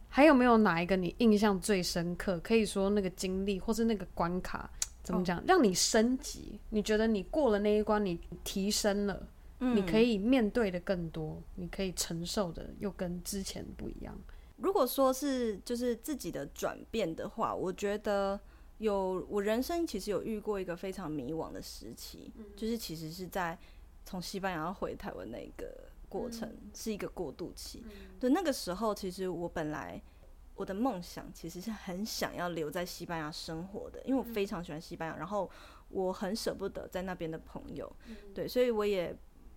[0.09, 2.39] 还有没有哪一个你印象最深刻？
[2.39, 4.69] 可以说那个经历或是那个关卡
[5.01, 6.59] 怎么讲，哦、让你升级？
[6.69, 9.27] 你觉得你过了那一关，你提升了？
[9.73, 14.17] 你可以面对的更多，你可以承受的又跟之前不一样。
[14.57, 18.39] 如果说是就是自己的转变的话，我觉得
[18.77, 23.57] 有我人生其实有遇过一个非常迷惘的时期，嗯、就是其实是在
[24.05, 27.83] 从西班牙回台湾那个过程、嗯、是一个过渡期。
[27.85, 30.01] 嗯、对，那个时候其实我本来
[30.55, 35.49] 我的梦想其实是很想要留在西班牙生活的，因为我非常喜欢西班牙，然后
[35.89, 37.91] 我很舍不得在那边的朋友，
[38.33, 39.15] 对，所以我也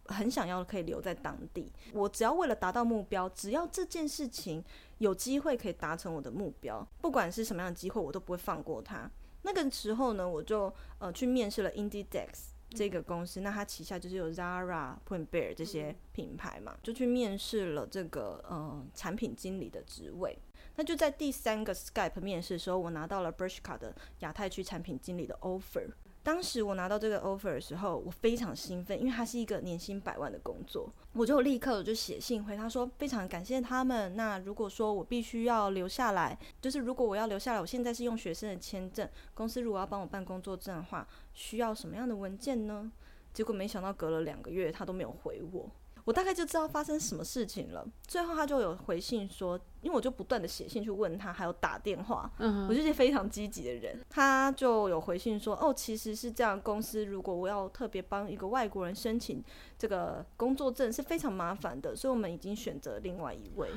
[0.09, 1.72] 很想要可以留在当地。
[1.92, 4.62] 我只要为了达到目标，只要这件事情
[4.98, 9.11] 有机会可以达成我的目标，不管是什么样的机会，我都不会放过它。
[9.42, 12.28] 那个时候呢，我就呃去面试了 Inditex
[12.70, 20.36] 这个公司，那它旗下就是有 Zara、Point Bear 这些品牌嘛，就去面试了这个呃产品经理的职位。
[20.74, 25.88] 那就在第三个 Skype 面试的时候，我拿到了 Bershka 的亚太区产品经理的 offer。
[26.26, 30.92] 当时我拿到这个 offer 的时候，我非常兴奋，因为它是一个年薪百万的工作。
[31.12, 34.16] 我就立刻就写信回他说，非常感谢他们。
[34.16, 42.90] 那如果说我必须要留下来，就是如果我要留下来，我现在是用学生的签证，公司如果要帮我办工作证的话，需要什么样的文件呢？
[43.32, 45.70] 结果没想到隔了两个月，他都没有回我。
[46.07, 47.84] 我大概就知道发生什么事情了。
[48.07, 52.30] 最后他就有回信说，因为我就不断的写信去问他，还有打电话，
[52.68, 54.00] 我就是非常积极的人。
[54.09, 59.42] 他就有回信说，哦，其实是这样，公司如果我要特别帮一个外国人申请
[59.76, 63.68] 这个工作证是非常麻烦的，所以我们已经选择另外一位。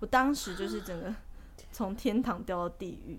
[0.00, 1.14] 我当时就是整个
[1.72, 3.18] 从天堂掉到地狱，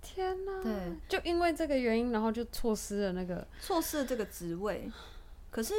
[0.00, 0.60] 天哪！
[0.60, 0.72] 对，
[1.08, 4.90] 就因为这个原因，然后就错失了那个错失了这个职位。
[5.52, 5.74] 可是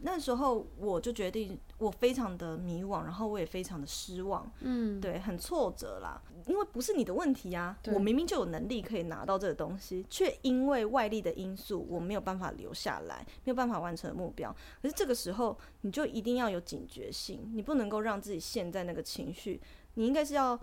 [0.00, 14.50] 那时候我就决定，我非常的迷惘，然后我也非常的失望，嗯，对，很挫折啦，因为不是你的问题啊，我明明就有能力可以拿到这个东西，却因为外力的因素，我没有办法留下来，没有办法完成目标。
[14.80, 19.60] 可是这个时候，你就一定要有警觉性，你不能够让自己陷在那个情绪，
[19.92, 20.58] 你应该是要。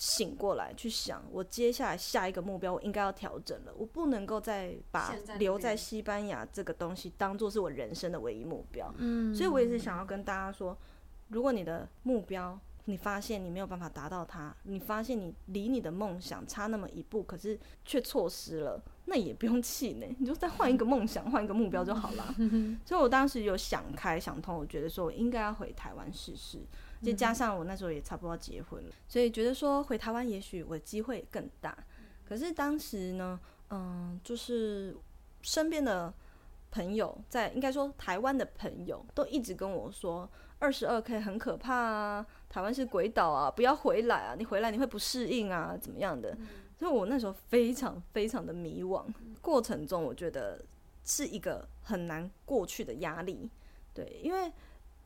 [0.00, 3.72] 醒过来，去想我接下来下一个目标，我应该要调整了。
[3.76, 8.90] 我不能够再把留在西班牙这个东西当做是我人生的唯一目标。
[8.96, 10.74] 嗯，所以我也是想要跟大家说，
[11.28, 22.34] 如果你的目标，你发现你没有办法达到它，你发现你离你的梦想差那么一步，可是却错失了，那也不用气馁，你就再换一个梦想，换一个目标就好了。
[22.86, 26.58] 所以我当时有想开想通，我觉得说我应该要回台湾试试。
[27.02, 31.76] 就加上我那时候也差不多结婚了，所以觉得说回台湾也许我的机会更大。
[32.28, 33.40] 可是当时呢，
[33.70, 34.94] 嗯，就是
[35.40, 36.12] 身边的
[36.70, 40.28] 朋友在，应该说台湾的朋友都一直跟我说，
[40.58, 46.36] 二十二 K 很可怕啊，台湾是鬼岛啊，不要回来啊，你回来你会不适应啊，怎么样的？
[46.78, 49.04] 所以我那时候非常非常的迷惘，
[49.40, 50.62] 过程中我觉得
[51.04, 53.48] 是一个很难过去的压力，
[53.94, 54.52] 对，因为。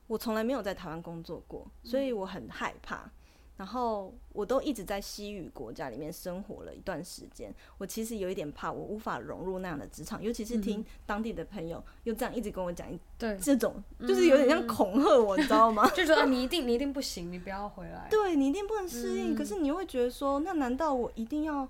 [0.06, 3.10] 我从来没有在台湾工作过，所以我很害怕。
[3.56, 15.88] 然后我都一直在西语国家里面生活了一段时间，我其实有一点怕，我无法融入那样的职场，尤其是听当地的朋友又这样一直跟我讲，对这种就是有点像恐吓我，你知道吗？
[15.94, 18.08] 就说啊，你一定你一定不行，你不要回来。
[18.10, 21.68] 对，你一定不能适应，可是你会觉得说，那难道我一定要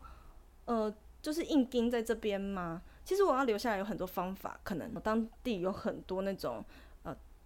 [0.64, 2.80] 呃，就是硬盯在这边吗？
[3.04, 6.64] 其实我要留下来有很多方法，可能当地有很多那种。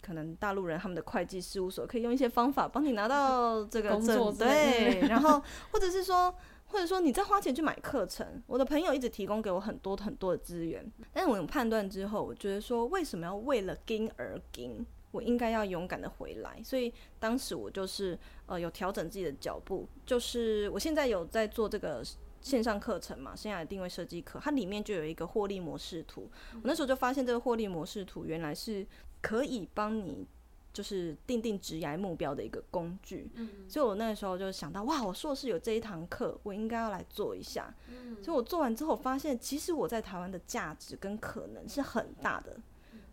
[0.08, 6.34] 可能大陆人他们的会计事务所可以用一些方法帮你拿到 这个证，对， 然后或者是说，
[6.68, 8.42] 或者说你再花钱去买课程。
[8.46, 14.86] 我的朋友一直提供给我很多很多的资源，但是我有判断之后，我觉得说，为什么要为了金而金？
[15.10, 16.58] 我应该要勇敢的回来。
[16.64, 22.02] 所以当时我就是呃有调整自己的脚步，就是我现在有在做这个
[22.40, 26.30] 线上课程嘛，生涯定位设计课，它里面就有一个获利模式图。
[26.54, 28.86] 我那时候就发现这个获利模式图原来是。
[29.20, 30.26] 可以帮你
[30.72, 37.74] 就是定定职业目标的一个工具，嗯，所以我那个时候就想到，哇，我硕士有这一堂课，我应该要来做一下。
[37.88, 42.56] 嗯，所以我做完之后发现，其实我在台湾的价值跟可能是很大的，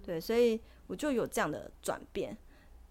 [0.03, 2.37] 对，所以我就有这样的转变。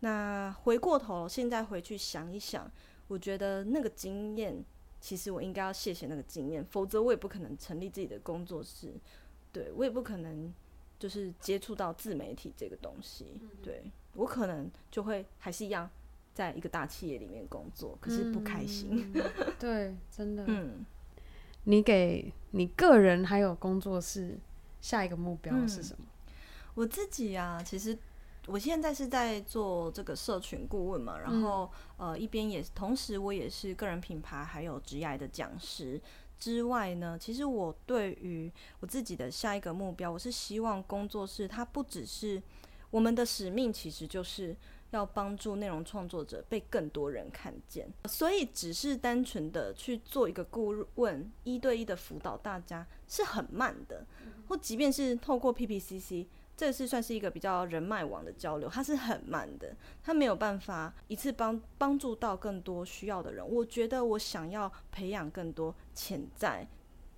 [0.00, 2.68] 那回过头，现在回去想一想，
[3.06, 4.64] 我觉得那个经验，
[5.00, 8.92] 其实我应该要谢谢那个经验，否则我也不可能成立自己的工作室，
[9.52, 10.52] 对，我也不可能。
[11.04, 13.84] 就是接触到自媒体这个东西，嗯、对
[14.14, 15.90] 我可能就会还是一样，
[16.32, 19.12] 在一个大企业里面工作，可是不开心。
[19.14, 19.22] 嗯、
[19.60, 20.44] 对，真的。
[20.46, 20.82] 嗯，
[21.64, 24.38] 你给你个人还有工作室
[24.80, 26.06] 下一个目标是什么？
[26.06, 26.32] 嗯、
[26.76, 27.98] 我自己啊，其实
[28.46, 36.00] 我现在是在做这个社群顾问嘛，然后、嗯、呃，一边也同时我也是个人品牌还有职业的讲师。
[36.38, 42.42] 之外呢，其实我对于我自己的下一个目标，我是希望工作室它不只是
[42.90, 44.56] 我们的使命，其实就是
[44.90, 47.88] 要帮助内容创作者被更多人看见。
[48.06, 54.06] 所以，只是单纯的去做一个顾问，一对一的辅导大家是很慢的。
[54.46, 56.26] 或即便是透过 PPCC，
[56.56, 63.46] 这是算是一个比较人脉网的交流，它是很慢的，它没有办法一次帮帮助到更多需要的人。
[63.46, 66.66] 我觉得我想要培养更多潜在，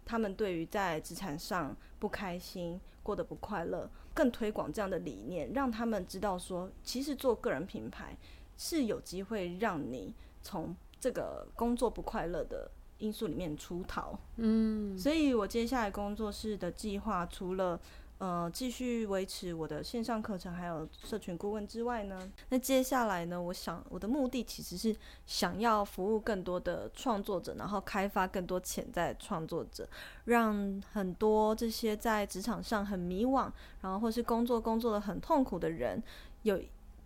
[0.05, 8.17] 他们对于在职场上不开心、过得不快乐，更推广这样的理念，让他们知道说，其实做个人品牌
[8.57, 14.19] 是有机会让你从这个工作不快乐的因素里面出逃。
[14.37, 17.79] 嗯，所以我接下来工作室的计划除了
[18.19, 24.97] 呃，继续维持我的线上课程，还有社群顾问之外呢，那接下来呢，我想我的目的其实是
[25.27, 29.87] 想要服务更多的创作者，然后开发更多潜在创作者，
[30.25, 33.51] 让很多这些在职场上很迷惘，
[33.83, 36.03] 然后或是工作工作的很痛苦的人，
[36.43, 36.59] 有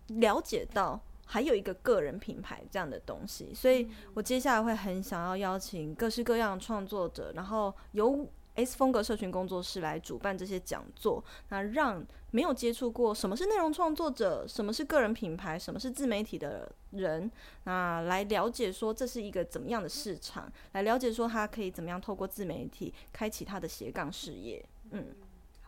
[0.07, 17.29] 了解到还有一个个人品牌这样的东西，所以我接下来会很想要邀请各式各样的创作者，然后由 S 风格社群工作室来主办这些讲座，那让没有接触过什么是内容创作者、什么是个人品牌、什么是自媒体的人，
[17.63, 24.63] 那来了解说这是一个怎么样的市场，来了解说他可以怎么样透过自媒体开启他的斜杠事业。
[24.91, 25.07] 嗯，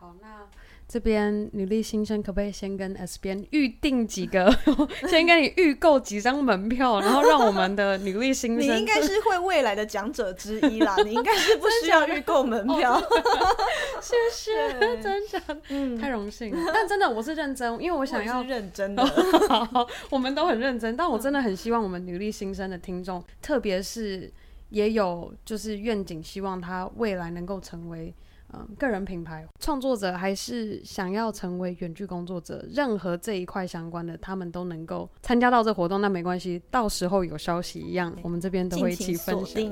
[0.04, 0.46] 好，那。
[0.86, 4.54] 这边女力新生可不可以先跟 S 边预定几个，
[5.08, 13.00] 先跟你预购几张门票，然后让我们的女力新生，你应该是会未来的讲者之一啦，你应该是不需要预购门票。
[14.02, 16.70] 谢谢，真的，嗯，太荣幸了。
[16.72, 19.04] 但真的我是认真，因为我想要我认真的，
[19.48, 20.94] 好，我们都很认真。
[20.94, 24.30] 但我真的很希望我们女力新生的听众，特别是
[24.68, 28.14] 也有就是愿景，希望他未来能够成为。
[28.52, 36.00] 嗯，个人品牌创作者还是想要成为远距工作者，任何这一块相关的，他们都能够参加到这活动。
[36.00, 39.62] 那没关系，到时候有消息一样，我们这边都会一起分享。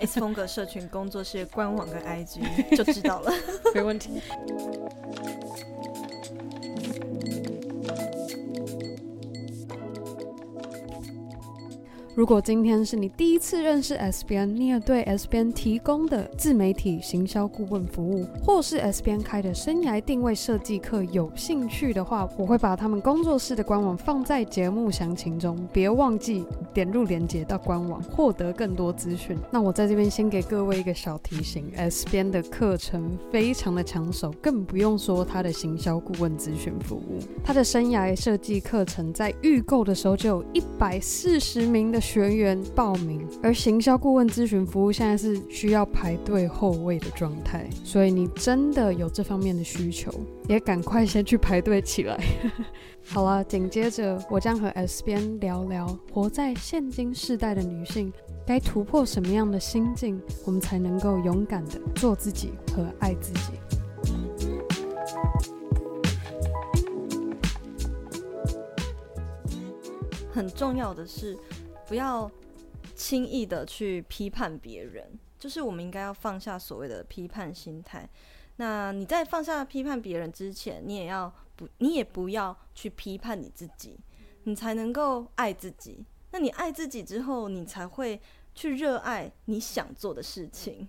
[0.00, 3.32] S 风格社群工作室官网跟 IG 就知道了，
[3.74, 4.20] 没问题。
[12.18, 26.44] 如果今天是你第一次认识 SBN，，你也对 SBN 提供的自媒体行销顾问服务，或是 SBN 开的生涯定位设计课有兴趣的话，我会把他们工作室的官网放在节目详情中，别忘记
[26.74, 29.38] 点入链接到官网，获得更多资讯。
[29.52, 37.20] 那我在这边先给各位一个小提醒：SBN 的课程非常的抢手，更不用说他的行销顾问咨询服务。
[37.44, 42.02] 他的生涯设计课程在预购的时候就有一百四十名的。
[42.10, 50.10] 学员报名，而行销顾问咨询服务现在是需要排队候位的状态，所以你真的有这方面的需求，
[50.48, 52.18] 也赶快先去排队起来。
[53.04, 58.10] 好了，紧接着我将和 S 边聊聊，活在现今世代的女性
[58.46, 63.52] 该突破什么样的心境，我们才能够勇敢的做自己和爱自己。
[70.32, 71.36] 很重要的是。
[71.88, 72.30] 不要
[72.94, 78.06] 轻易的去批判别人，就是我们应该要放下所谓的批判心态。
[78.56, 83.98] 那你在放下批判别人之前，你也要不，你也不要去批判你自己，
[84.44, 86.04] 你才能够爱自己。
[86.30, 88.20] 那你爱自己之后，你才会
[88.54, 90.86] 去热爱你想做的事情。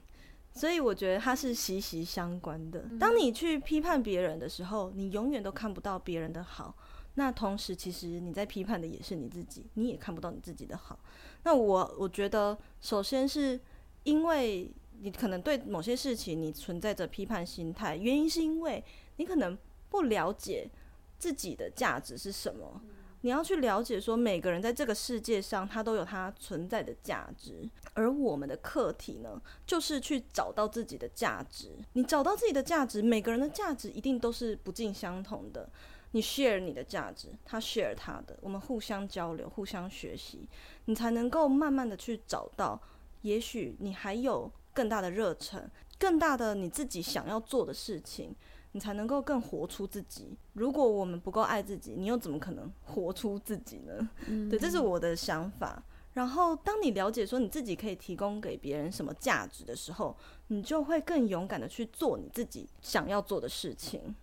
[0.52, 2.84] 所以我觉得它是息息相关的。
[3.00, 6.76] 当你去批判别人的时候，你永远都看不到别人的好。
[7.20, 10.98] 那同时，其实你在批判的也是你自己，你也看不到你自己的好。
[11.44, 13.60] 那我我觉得，首先是
[14.04, 18.82] 因为你可能对某些事情你存在着批判心态，原因是因为
[19.18, 19.58] 你可能
[19.90, 20.70] 不了解
[21.18, 22.82] 自己的价值是什么。
[23.22, 31.78] 你要去了解说，每个人在这个世界上，他都有他存在的价值，而我们的课题呢，就是去找到自己的价值。
[31.94, 35.70] 你找到自己的价值，每个人的价值一定都是不尽相同的。
[36.12, 40.48] 你 share 你的价值，他 share 他的，我们互相交流，互相学习，
[40.86, 42.82] 你才能够慢慢的去找到，
[43.22, 48.36] 也许你还有更大的热忱，更大的你自己想要做的事情，
[48.72, 50.36] 你才能够更活出自己。
[50.54, 54.10] 如果我们不够爱自己，你又怎么可能活出自己呢？
[54.28, 54.50] 嗯。
[54.50, 55.84] 对，这是我的想法。
[56.14, 64.16] 然后，当你了解说你自己可以提供给别人什么价值的时候，你就会更勇敢的去做你自己想要做的事情。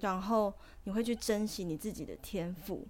[0.00, 0.52] 然后
[0.88, 2.82] 你会去珍惜你自己的天赋，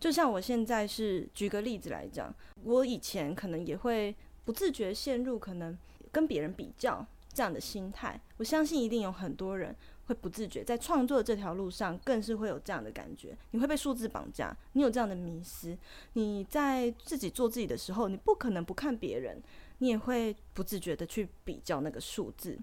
[0.00, 2.34] 就像我现在是举个例子来讲，
[2.64, 5.76] 我以前可能也会不自觉陷入可能
[6.10, 8.18] 跟别人比较这样的心态。
[8.38, 9.76] 我相信一定有很多人
[10.06, 13.36] 会不自觉在创作这条路上更是会有这样的感觉。
[13.50, 15.76] 你会被数字绑架，你有这样的迷失。
[16.14, 19.42] 你在自己做自己的时候，你不可能不看别人，
[19.80, 22.58] 你也会不自觉的去比较那个数字。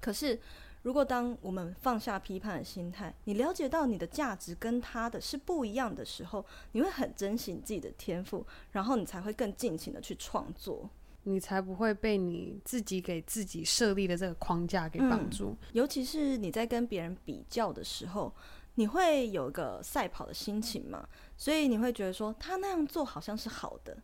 [0.00, 0.36] 可是。
[0.82, 10.88] 如果当我们放下批判的心态，你了解到你的价值跟他的是不一样的时候，你会很珍惜你自己的天赋，然后你才会更尽情的去创作，
[11.24, 15.50] 你才不会被你自己给自己设立的这个框架给绑住。
[15.50, 18.32] 嗯，尤其是你在跟别人比较的时候，
[18.76, 21.06] 你会有一个赛跑的心情嘛，
[21.36, 23.94] 所以你会觉得说他那样做好像是好的，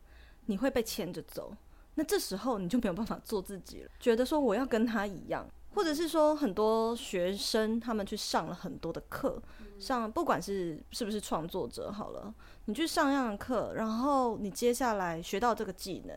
[0.45, 1.57] 你会被牵着走。
[1.95, 5.49] 那这时候你就没有办法做自己了，觉得说我要跟他一样。
[5.73, 9.41] 或者是说，很多学生他们去上了很多的课，
[9.79, 12.33] 上不管是是不是创作者好了，
[12.65, 16.15] 你去上样的课，然后你接下来学到这个技能，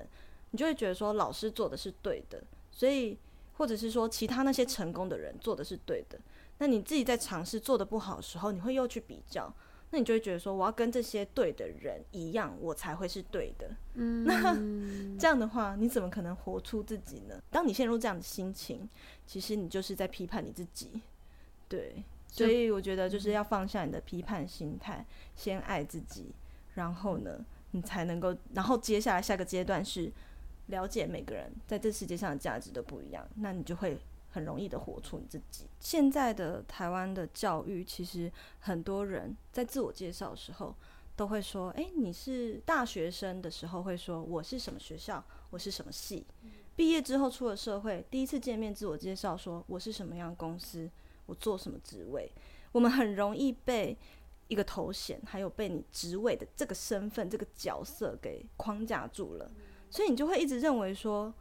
[0.51, 3.19] 你就会觉得说老师做的是对的，所以
[3.55, 6.19] 或者是说其他那些成功的人做的是对的，
[6.59, 9.53] 那你自己在尝试做的不好的时候，你会又去比较。
[9.93, 13.68] 那你就会觉得说，我要跟这些对的人一样，我才会是对的。
[13.95, 14.55] 嗯，那
[15.18, 17.43] 这样的话，你怎么可能活出自己呢？
[17.51, 18.88] 当你陷入这样的心情，
[19.26, 21.01] 其实你就是在批判你自己。
[21.68, 26.32] 对，所以我觉得就是要放下你的批判心态，先爱自己，
[26.74, 30.12] 然后呢，你才能够，然后接下来下个阶段是
[30.66, 33.99] 了解每个人在这世界上的价值都不一样，那你就会。
[34.31, 35.66] 很容易的活出你自己。
[35.78, 40.74] 现在的台湾的教育，其实很多人在自我介绍的时候
[41.16, 46.26] 都会说：“诶，你是大学生的时候会说我是什么学校，我是什么系。
[46.76, 50.89] 毕业之后出了社会，第一次见面自我介绍说我是什么样的公司，
[51.26, 52.31] 我做什么职位。
[52.72, 53.97] 我们很容易被
[54.49, 59.51] 一个头衔，还有被你职位的这个身份、这个角色给框架住了，
[59.91, 61.35] 所以你就会一直认为说。”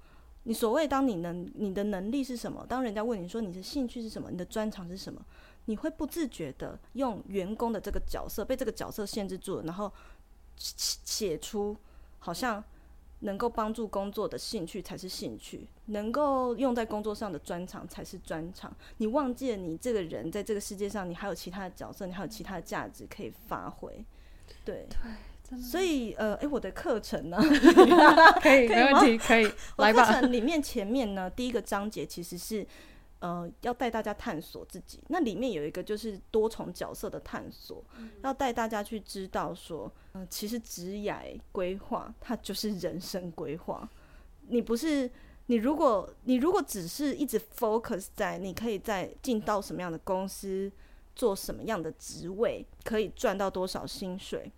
[0.44, 2.66] 你所谓当你能你的能力是什么？
[2.68, 4.32] 当人家问你说你的兴趣是什么？
[4.32, 5.24] 你的专长是什么？
[5.66, 9.92] 你会不自觉的用员工的这个角色被这个角色限制住了，然后
[10.56, 11.76] 写出
[12.18, 12.64] 好像
[13.20, 18.74] 能够帮助工作的兴趣才是兴趣，能够用在工作上的专长才是专长。
[18.98, 24.04] 你忘记了你这个人在这个世界上，你还有其他的角色，你还有其他的价值可以发挥。
[24.66, 24.88] 对
[25.58, 27.38] 所以，呃，诶，我的课程呢？
[28.42, 30.06] 可以， 没问题，可以来吧。
[30.06, 32.66] 课程里面前面呢，第一个章节其实是，
[33.20, 35.00] 呃，要带大家探索自己。
[35.08, 43.90] 那里面有一个就是多重角色的探索，嗯、要带大家去知道说，嗯、呃，其实职业规划它就是人生规划。
[44.50, 45.10] 你不是
[45.48, 50.72] 你，如果你如果只是一直 focus 在你可以在进到什么样的公司，
[51.16, 54.52] 做什么样的职位，可以赚到多少薪水。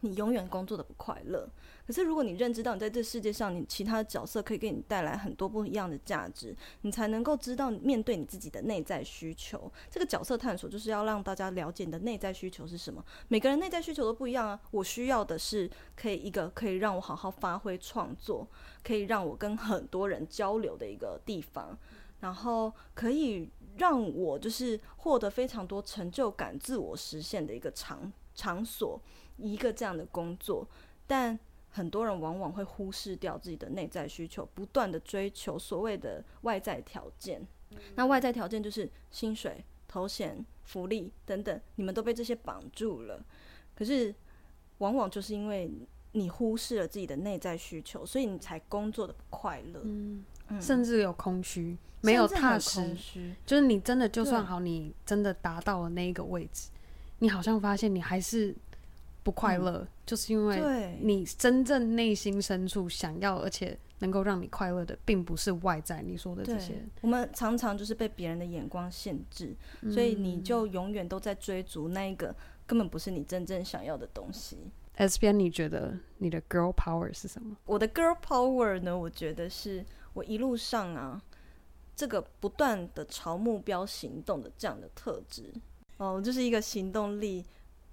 [0.00, 1.48] 你永远工作的不快乐。
[1.86, 9.72] 可是，如果你认知到你在这世界上，你其他的角色可以给你带来很多不一样的价值，你才能够知道面对你自己的内在需求。
[9.90, 13.02] 这个角色探索就是要让大家了解你的内在需求是什么。
[13.28, 14.60] 每个人内在需求都不一样啊。
[14.70, 18.46] 我需要的是可以一个可以让我好好发挥创作，
[18.84, 21.76] 可以让我跟很多人交流的一个地方，
[22.20, 29.00] 然后可以让我就是获得非常多成就感、自我实现的一个场场所。
[29.38, 30.68] 一个这样的工作，
[31.06, 31.38] 但
[31.70, 37.40] 很多人往往会忽视掉自己的内在需求，不断的追求所谓的外在条件。
[37.70, 43.22] 嗯、那外在条件就是薪水、头衔、福利等等，你们都被这些绑住了。
[43.76, 44.12] 可是，
[44.78, 45.70] 往往就是因为
[46.12, 49.80] 你忽视了自己的内在需求，所以你才工作的不快乐，
[50.60, 52.96] 甚至有空虚，没有踏实。
[53.46, 56.70] 就是你真的就算好，你真的达到了那一个位置，
[57.18, 58.56] 你好像发现你还是。
[59.28, 66.82] 不快乐，嗯、就是因为你真正内心深处想要，而且能够让你快乐的，并不是外在你说的这些。
[67.02, 72.34] 我们常常就是被别人的眼光限制，嗯、所以你就永远都在追逐那一个
[72.66, 74.56] 根本不是你真正想要的东西。
[74.94, 77.54] S 编，你觉得你的 girl power 是什么？
[77.66, 78.98] 我的 girl power 呢？
[78.98, 81.22] 我觉得是我一路上啊，
[81.94, 85.52] 这个不断的朝目标行动的这样的特质
[85.98, 87.44] 哦，就是一个行动力。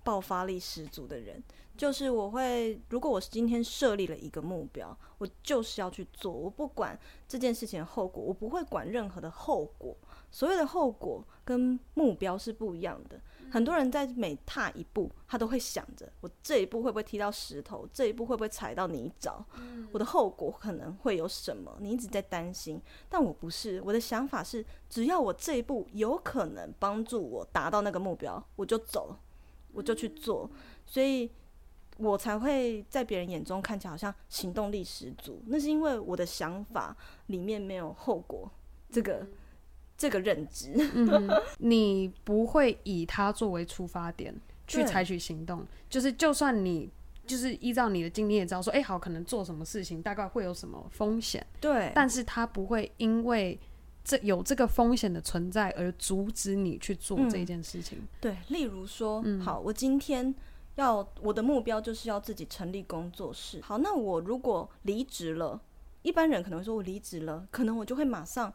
[0.06, 1.43] 爆发力十足的人，
[1.76, 2.80] 就是我会。
[2.89, 6.32] 如果我是今天设立了一个目标，我就是要去做。
[6.32, 6.97] 我不管
[7.28, 9.97] 这件事情的后果，我不会管任何的后果。
[10.30, 13.20] 所谓的后果跟目标是不一样的。
[13.49, 17.88] 很多人在每踏一步，他都会想着：我这一步会不会踢到石头？
[17.91, 19.43] 这一步会不会踩到泥沼？
[19.91, 21.76] 我的后果可能会有什么？
[21.80, 22.80] 你一直在担心。
[23.10, 29.18] 但我不是，我的想法是：只要我这一步有可能帮助我达到那个目标，我就走。
[29.76, 30.49] 我就去做，
[30.86, 31.30] 所以
[31.97, 35.41] 我才会在别人眼中看起来好像行动力十足。
[35.47, 36.95] 那是因为我的想法
[37.28, 38.49] 里面没有后果，
[38.89, 39.34] 这个、嗯、
[39.97, 40.73] 这个认知。
[40.93, 44.34] 嗯、你不会以它作为出发点
[44.67, 46.89] 去采取行动，就是就算你
[47.26, 53.59] 就是依照你的经验也知道说，哎、欸，好，可能做什么事情大概会有什么风险，对，但是他不会因为
[54.06, 57.97] 这有这个风险的存在而阻止你去做这件事情。
[57.97, 60.34] 嗯、对，例如说，嗯、好，我今天
[60.76, 63.60] 要我的目标就是要自己成立工作室。
[63.62, 65.60] 好，那我如果离职了，
[66.03, 68.53] 一般人可能会说我离职了，可能我就会马上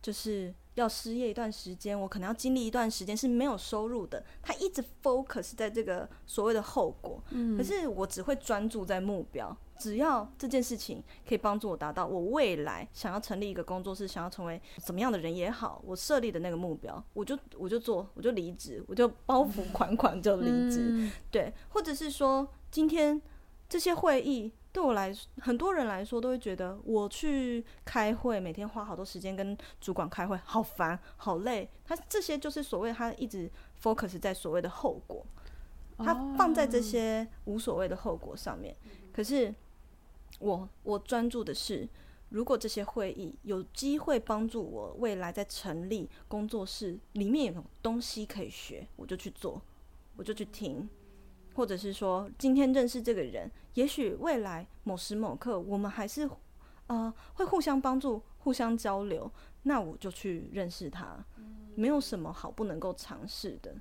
[0.00, 0.54] 就是。
[0.74, 4.20] 要失业一段时间，我可能要经历一段时间是没有收入的。
[4.42, 9.56] 他一直 focus 在这个所谓的后果，嗯，可是我只会专注在目标。
[9.78, 23.20] 只要这件事情可以帮助我达到我未来想要成立一个工作室，想要成为怎么样的人也好，我设立的那个目标，我就我就做，我就离职，我就包袱款款就离职，嗯，对，或者是说今天
[23.68, 24.52] 这些会议。
[24.74, 31.70] 对我来说，很多人来说都会觉得我去开会，每天花好多时间跟主管开会，好烦，好累。
[31.84, 33.48] 他这些就是所谓他一直
[33.80, 35.24] focus 在所谓的后果，
[35.98, 38.74] 他放在这些无所谓的后果上面。
[39.12, 39.54] 可是
[40.44, 41.88] 我我专注的是，
[42.28, 49.62] 如果这些会议有机会帮助我未来在成立工作室里面有东西可以学，我就去做，
[50.16, 50.86] 我就去听。
[51.54, 56.28] 或者是说，今天认识这个人，也许未来某时某刻，我们还是
[56.88, 59.30] 呃会互相帮助、互相交流，
[59.62, 61.24] 那我就去认识他，
[61.74, 63.74] 没有什么好不能够尝试的。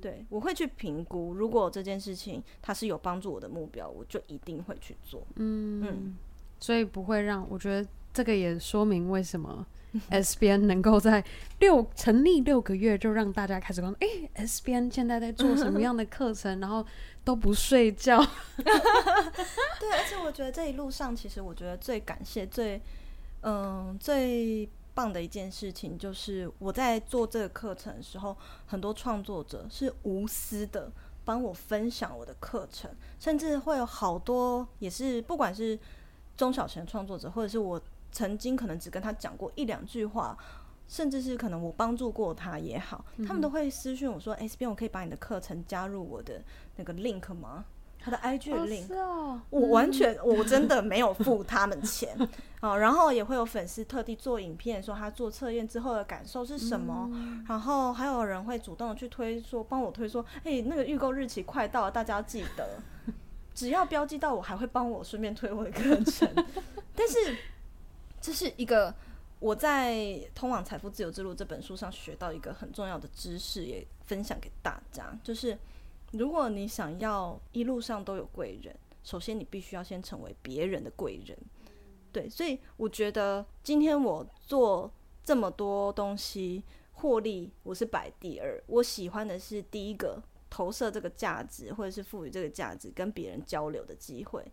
[0.00, 5.26] 对，我会去评估，如果这件事情它是有帮助我的目标，我就一定会去做。
[5.36, 6.16] 嗯嗯，
[6.58, 9.66] 所以不会让我觉得这个也说明为什么。
[10.10, 11.24] SBN 能够在
[11.60, 16.84] 六成立六个月就让大家开始关注，哎，SBN 现在在做什么样的课程，然后
[17.24, 18.18] 都不睡觉。
[18.54, 22.78] 对，而且我觉得这一路上，其实我觉得最感谢、最
[23.40, 24.68] 嗯最
[24.98, 28.36] 棒的一件事情，就是我在做这个课程的时候，
[28.66, 30.90] 很多创作者是无私的
[31.24, 32.90] 帮我分享我的课程，
[33.20, 35.78] 甚至会有好多也是不管是
[36.36, 37.80] 中小型创作者，或者是我。
[38.10, 40.34] 曾经可能只跟他讲过一两句话，
[40.88, 46.42] 甚至是可能我帮助过他也好，嗯、他们都会私讯我说：“S 编，我可以把你的课程加入我的
[46.76, 47.66] 那个 link 吗？”
[48.08, 52.16] 他的 IG 的 link，、哦哦、我完全、嗯、我 真的没有付他们钱
[52.60, 52.76] 啊。
[52.76, 57.08] 然后也会有粉丝特地做影片，说他做测验之后的感受是什么。
[57.12, 62.66] 嗯、然后还有人会主动的去推说，帮我推说：“哎，那个预购日期快到了，大家要记得。”
[63.54, 66.28] 只要标记到我，还会帮我顺便推我的课程。
[66.96, 67.36] 但是。
[68.20, 68.92] 这是一个
[69.38, 69.94] 我在
[70.34, 75.16] 《通往财富自由之路》这本书上学到一个很重要的知识，也分享给大家。
[75.22, 75.56] 就是
[76.12, 81.36] 如果你想要一路上都有贵人，首先你必须要先成为别人的贵人。
[82.10, 84.90] 对，所以我觉得今天我做
[85.22, 88.62] 这么多东西获利，我是摆第二。
[88.66, 94.44] 我喜欢的是第一个投射这个价值，或者是赋予这个价值跟别人交流的机会。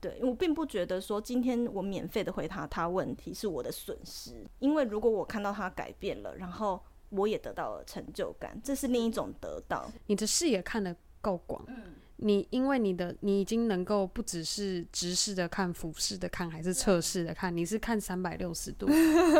[0.00, 6.82] 对，我并不觉得说今天我免费的回答他问题是我的损失，因为如果我看到他改变了，然后
[7.12, 9.90] 我也得到了成就感，这是另一种得到。
[10.06, 18.86] 你的视野看得够广，嗯，你因为你的你已经能够不只是直视的看、俯视的看，还是侧视的看，你是看三百六十度，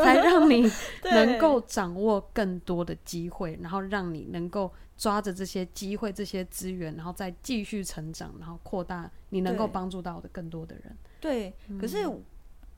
[0.03, 0.69] 才让你
[1.03, 4.71] 能够掌握更多的机会， 然后让你能够。
[4.95, 10.95] 抓着这些机会、这些资源，然后再继续成长，然后扩大你能够帮助到的更多的人。
[11.19, 12.07] 对，嗯、可是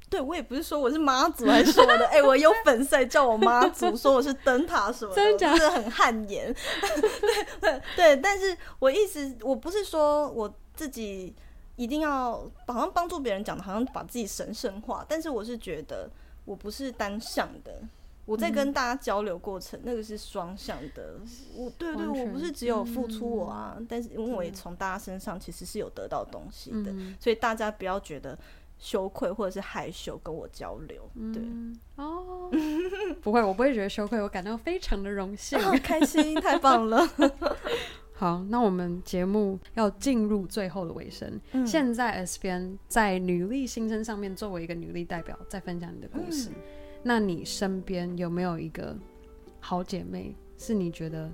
[0.09, 6.53] 对我也不是说我是妈祖来说的，哎、欸，我有粉丝叫我妈祖，说我是灯塔什么的，真的很汗颜。
[7.59, 11.33] 对对，但是我意思我不是说我自己
[11.75, 12.33] 一定要
[12.67, 16.09] 好像帮助别人讲的，好像把自己神圣化，但是我是觉得
[16.45, 17.81] 我不是单向的。
[18.25, 21.19] 我在跟大家交流过程，嗯、那个是双向的。
[21.55, 28.35] 我对对，我不是只有付出我啊，嗯、但是因为我也从大家身上其实是有得到东西的，嗯、所以大家不要觉得
[28.77, 31.09] 羞愧或者是害羞跟我交流。
[31.33, 32.49] 对、嗯、哦，
[33.21, 37.07] 不会，我不会觉得羞愧，我感到非常的荣幸、哦，开心，太棒了。
[38.13, 41.39] 好，那我们节目要进入最后的尾声。
[41.51, 46.49] 嗯、现在 S 编在女力新生上面作为一个女力代表，在分享你的故事。
[46.49, 46.55] 嗯
[47.07, 48.97] 那你身边有没有一个
[49.59, 51.31] 好姐妹，是你觉得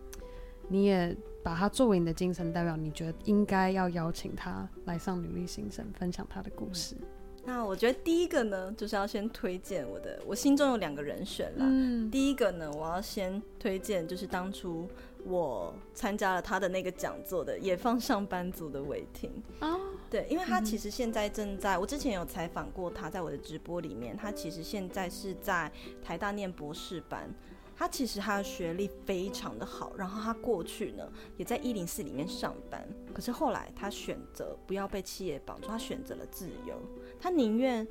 [0.67, 2.75] 你也把她作为你的精神代表？
[2.75, 6.97] 你觉得应该要邀请她来上女力新生，分享她的故事？
[7.43, 11.65] 那我觉得第一个呢，就是要先推荐我的，我心中有两个人选啦。
[11.67, 14.87] 嗯，第一个呢，我要先推荐就是当初
[15.25, 19.31] 我参加了他的那个讲座的野放上班族的伟霆。
[19.59, 19.79] 哦
[20.09, 25.71] 对，因为他其实现在正在，我之前有采访过他，在我的直播里面，他其实现在是在
[26.03, 27.33] 台大念博士班，
[27.77, 36.75] 他其实他的学历非常的好，然后他过去呢也在一零四里面上班，可是后来他选择不要被企业绑住，他选择了自由，
[37.21, 37.85] 他宁愿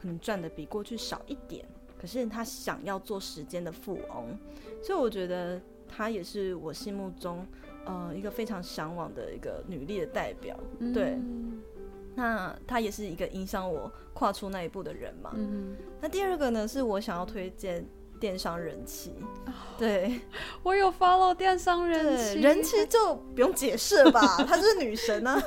[0.00, 1.66] 可能赚的比过去少一点，
[2.00, 4.38] 可是他想要做时间的富翁，
[4.82, 7.44] 所以我觉得他也是我心目中
[7.84, 10.56] 呃一个非常向往的一个女力的代表。
[10.94, 11.60] 对，嗯、
[12.14, 15.32] 那他也是一个影响我跨出那一步的人嘛。
[15.34, 17.84] 嗯、那第二个呢，是我想要推荐。
[18.20, 19.14] 电商人气，
[19.78, 20.20] 对，
[20.64, 25.40] 我有 follow 电商人气，人气就不用解释了吧，她就是女神啊。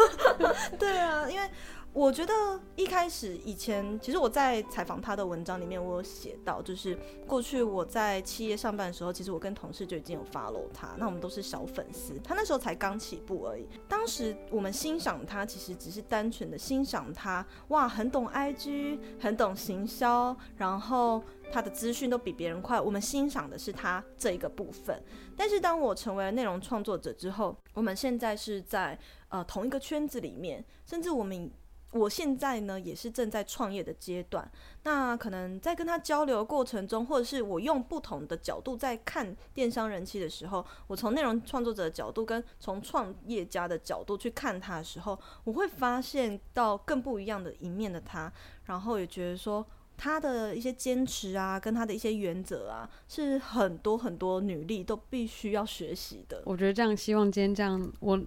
[0.80, 1.46] 对啊，因为。
[1.92, 2.32] 我觉得
[2.76, 12.16] 一开始以前，其实我在采访他的文章里面，我有写到，就是过去我在企业上班的时候，其实我跟同事就已经有 follow 他，那我们都是小粉丝。
[12.22, 21.20] 他那时候才刚起步而已，当时我们欣赏他，其实只是单纯的欣赏他，哇，很懂 IG，很懂行销，然后
[21.50, 22.80] 他的资讯都比别人快。
[22.80, 25.02] 我们欣赏的是他这一个部分。
[25.36, 28.96] 但是当我成为了内容创作者之后，我们现在是在
[29.28, 31.50] 呃同一个圈子里面，甚至我们。
[31.92, 34.48] 我现在呢也是正在创业的阶段，
[34.84, 48.32] 那可能在跟他交流过程中，或者是我用不同的角度在看电商人气的时候，我从内容创作者的角度跟从创业家的角度去看他的时候，我会发现到更不一样的一面的他，
[48.66, 49.66] 然后也觉得说
[49.96, 56.40] 他的一些坚持啊，跟他的一些原则啊，是很多很多女力都必须要学习的。
[56.44, 58.20] 我觉得这样，希望今天这样我。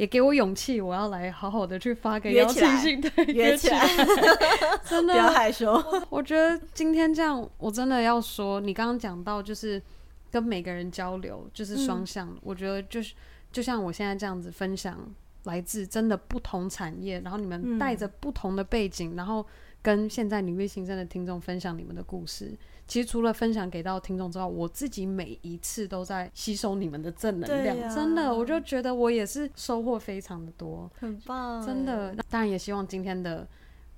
[0.00, 3.86] 也给我勇气，我要来好好的去发个邀请信，对，约起来，
[4.88, 5.74] 真的不要害羞。
[6.08, 9.82] 我觉得今天这样，我真的要说，你刚刚讲到就是
[10.30, 12.26] 跟每个人交流，就是双向。
[12.30, 13.12] 嗯、我觉得就是
[13.52, 14.98] 就像我现在这样子分享，
[15.44, 19.44] 来自真的不同产业，然后你们带着不同的背景，嗯、然后
[19.82, 22.56] 跟现在女力新生的听众分享你们的故事。
[22.90, 32.12] 其实除了分享给到听众之外，我自己每一次都在吸收你们的正能量，啊、真的，我就觉得我也是收获非常的多，很棒，真的。
[32.28, 33.46] 当然也希望今天的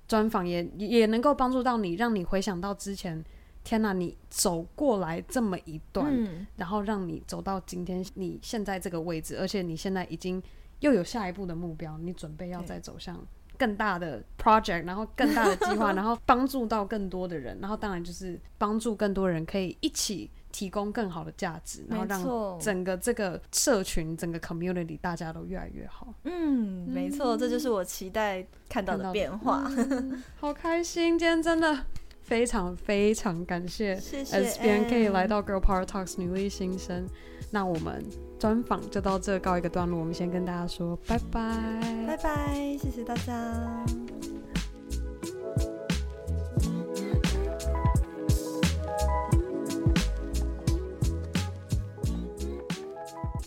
[0.07, 3.25] 专访也也能够帮助到你，让你回想到之前，
[3.63, 10.39] 天哪，你走过来这么一段，嗯、然后让你走到今天你现在这个位置，而且你现在已经
[10.81, 13.19] 又有下一步的目标，你准备要再走向。
[13.57, 26.13] 更大的 project，然后更大的计划， 然后帮助到更多的人，然后当然就是帮助更多人可以一起提供更好的价值，然后让整个这个社群、整个 community 大家都越来越好。
[26.23, 29.63] 嗯，没错，这就是我期待看到的变化。
[29.75, 31.85] 嗯、好开心，今天真的
[32.21, 37.07] 非常非常感谢，谢谢 SBN 可以来到 Girl Power Talks 女力新生。
[37.51, 38.03] 那我们
[38.43, 43.33] 专访就到这告一个段落，我们先跟大家说拜拜，拜拜，谢谢大家。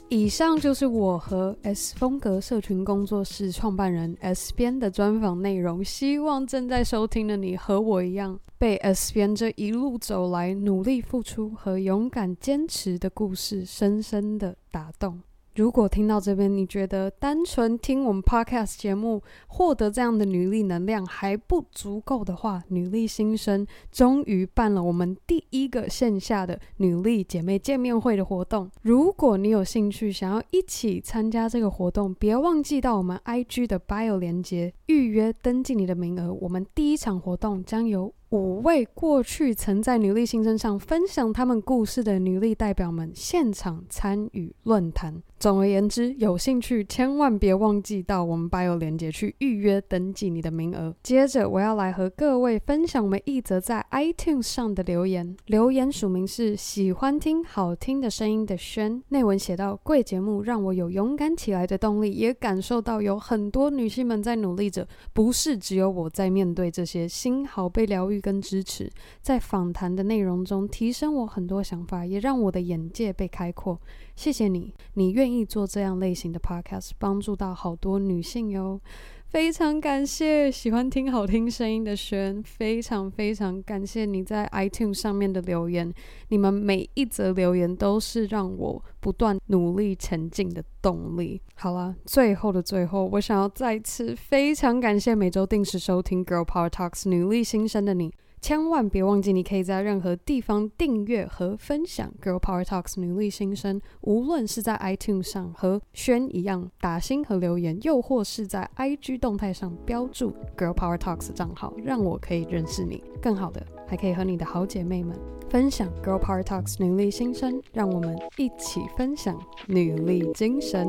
[0.08, 15.20] 以上就是我和 S 风格社群工作室创办人 S 边的专访内容，希望正在收听的你和我一样，被 S 边这一路走来努力付出和勇敢坚持的故事深深的打动。
[15.56, 28.70] 如果听到这边，你觉得单纯听我们 podcast 节目获得这样的女力能量还不足够的话，女力新生终于办了我们第一个线下的女力姐妹见面会的活动。
[28.82, 36.30] 如果你有兴趣想要一起参加这个活动，别忘记到我们 IG 的 bio 连结预约登记你的名额。
[36.34, 45.22] 我们第一场活动将由五位过去曾在女力新生上分享他们故事的女力代表们现场参与论坛。
[45.38, 50.94] 总而言之，有兴趣千万别忘记到我们 bio 链接去预约登记你的名额。
[51.02, 55.36] 接着，我要来和各位分享我们一则在 iTunes 上的留言。
[55.46, 59.02] 留言署名是喜欢听好听的声音的轩。
[59.08, 68.20] 内文写道：贵节目让我有勇敢起来的动力，也感受到有很多女性们在努力着，不是只有我在面对这些，心好被疗愈。
[68.26, 73.80] 跟支持，在访谈的内容中提升我很多想法，也让我的眼界被开阔。
[74.16, 78.80] 谢谢你，你愿意做这样类型的 podcast，帮助到好多女性哟。
[79.28, 85.92] 非常感谢喜欢听好听声音的轩，非常非常感谢你在 iTunes 上面的留言，
[86.28, 91.40] 你们每一则留言都是让我不断努力前进的动力。
[91.56, 98.12] 好了，最后的最后，我想要再次非常感谢每周定时收听 Girl Power Talks 女力新生的你。
[98.40, 103.80] 千万别忘记，你可以在任何地方订阅和分享《Girl Power Talks》女力新生。
[104.02, 113.02] 无论是在 iTunes 上和轩一样打星和留言，又或是在 IG 动态上标注 Girl Power Talks 账号，让我可以认识你。
[113.20, 115.16] 更好的，还可以和你的好姐妹们
[115.48, 120.86] 分享 Girl Power Talks 女力新生，让我们一起分享女力精神。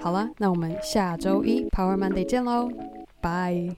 [0.00, 2.68] 好了，那我们下周一 Power Monday 见喽，
[3.20, 3.68] 拜。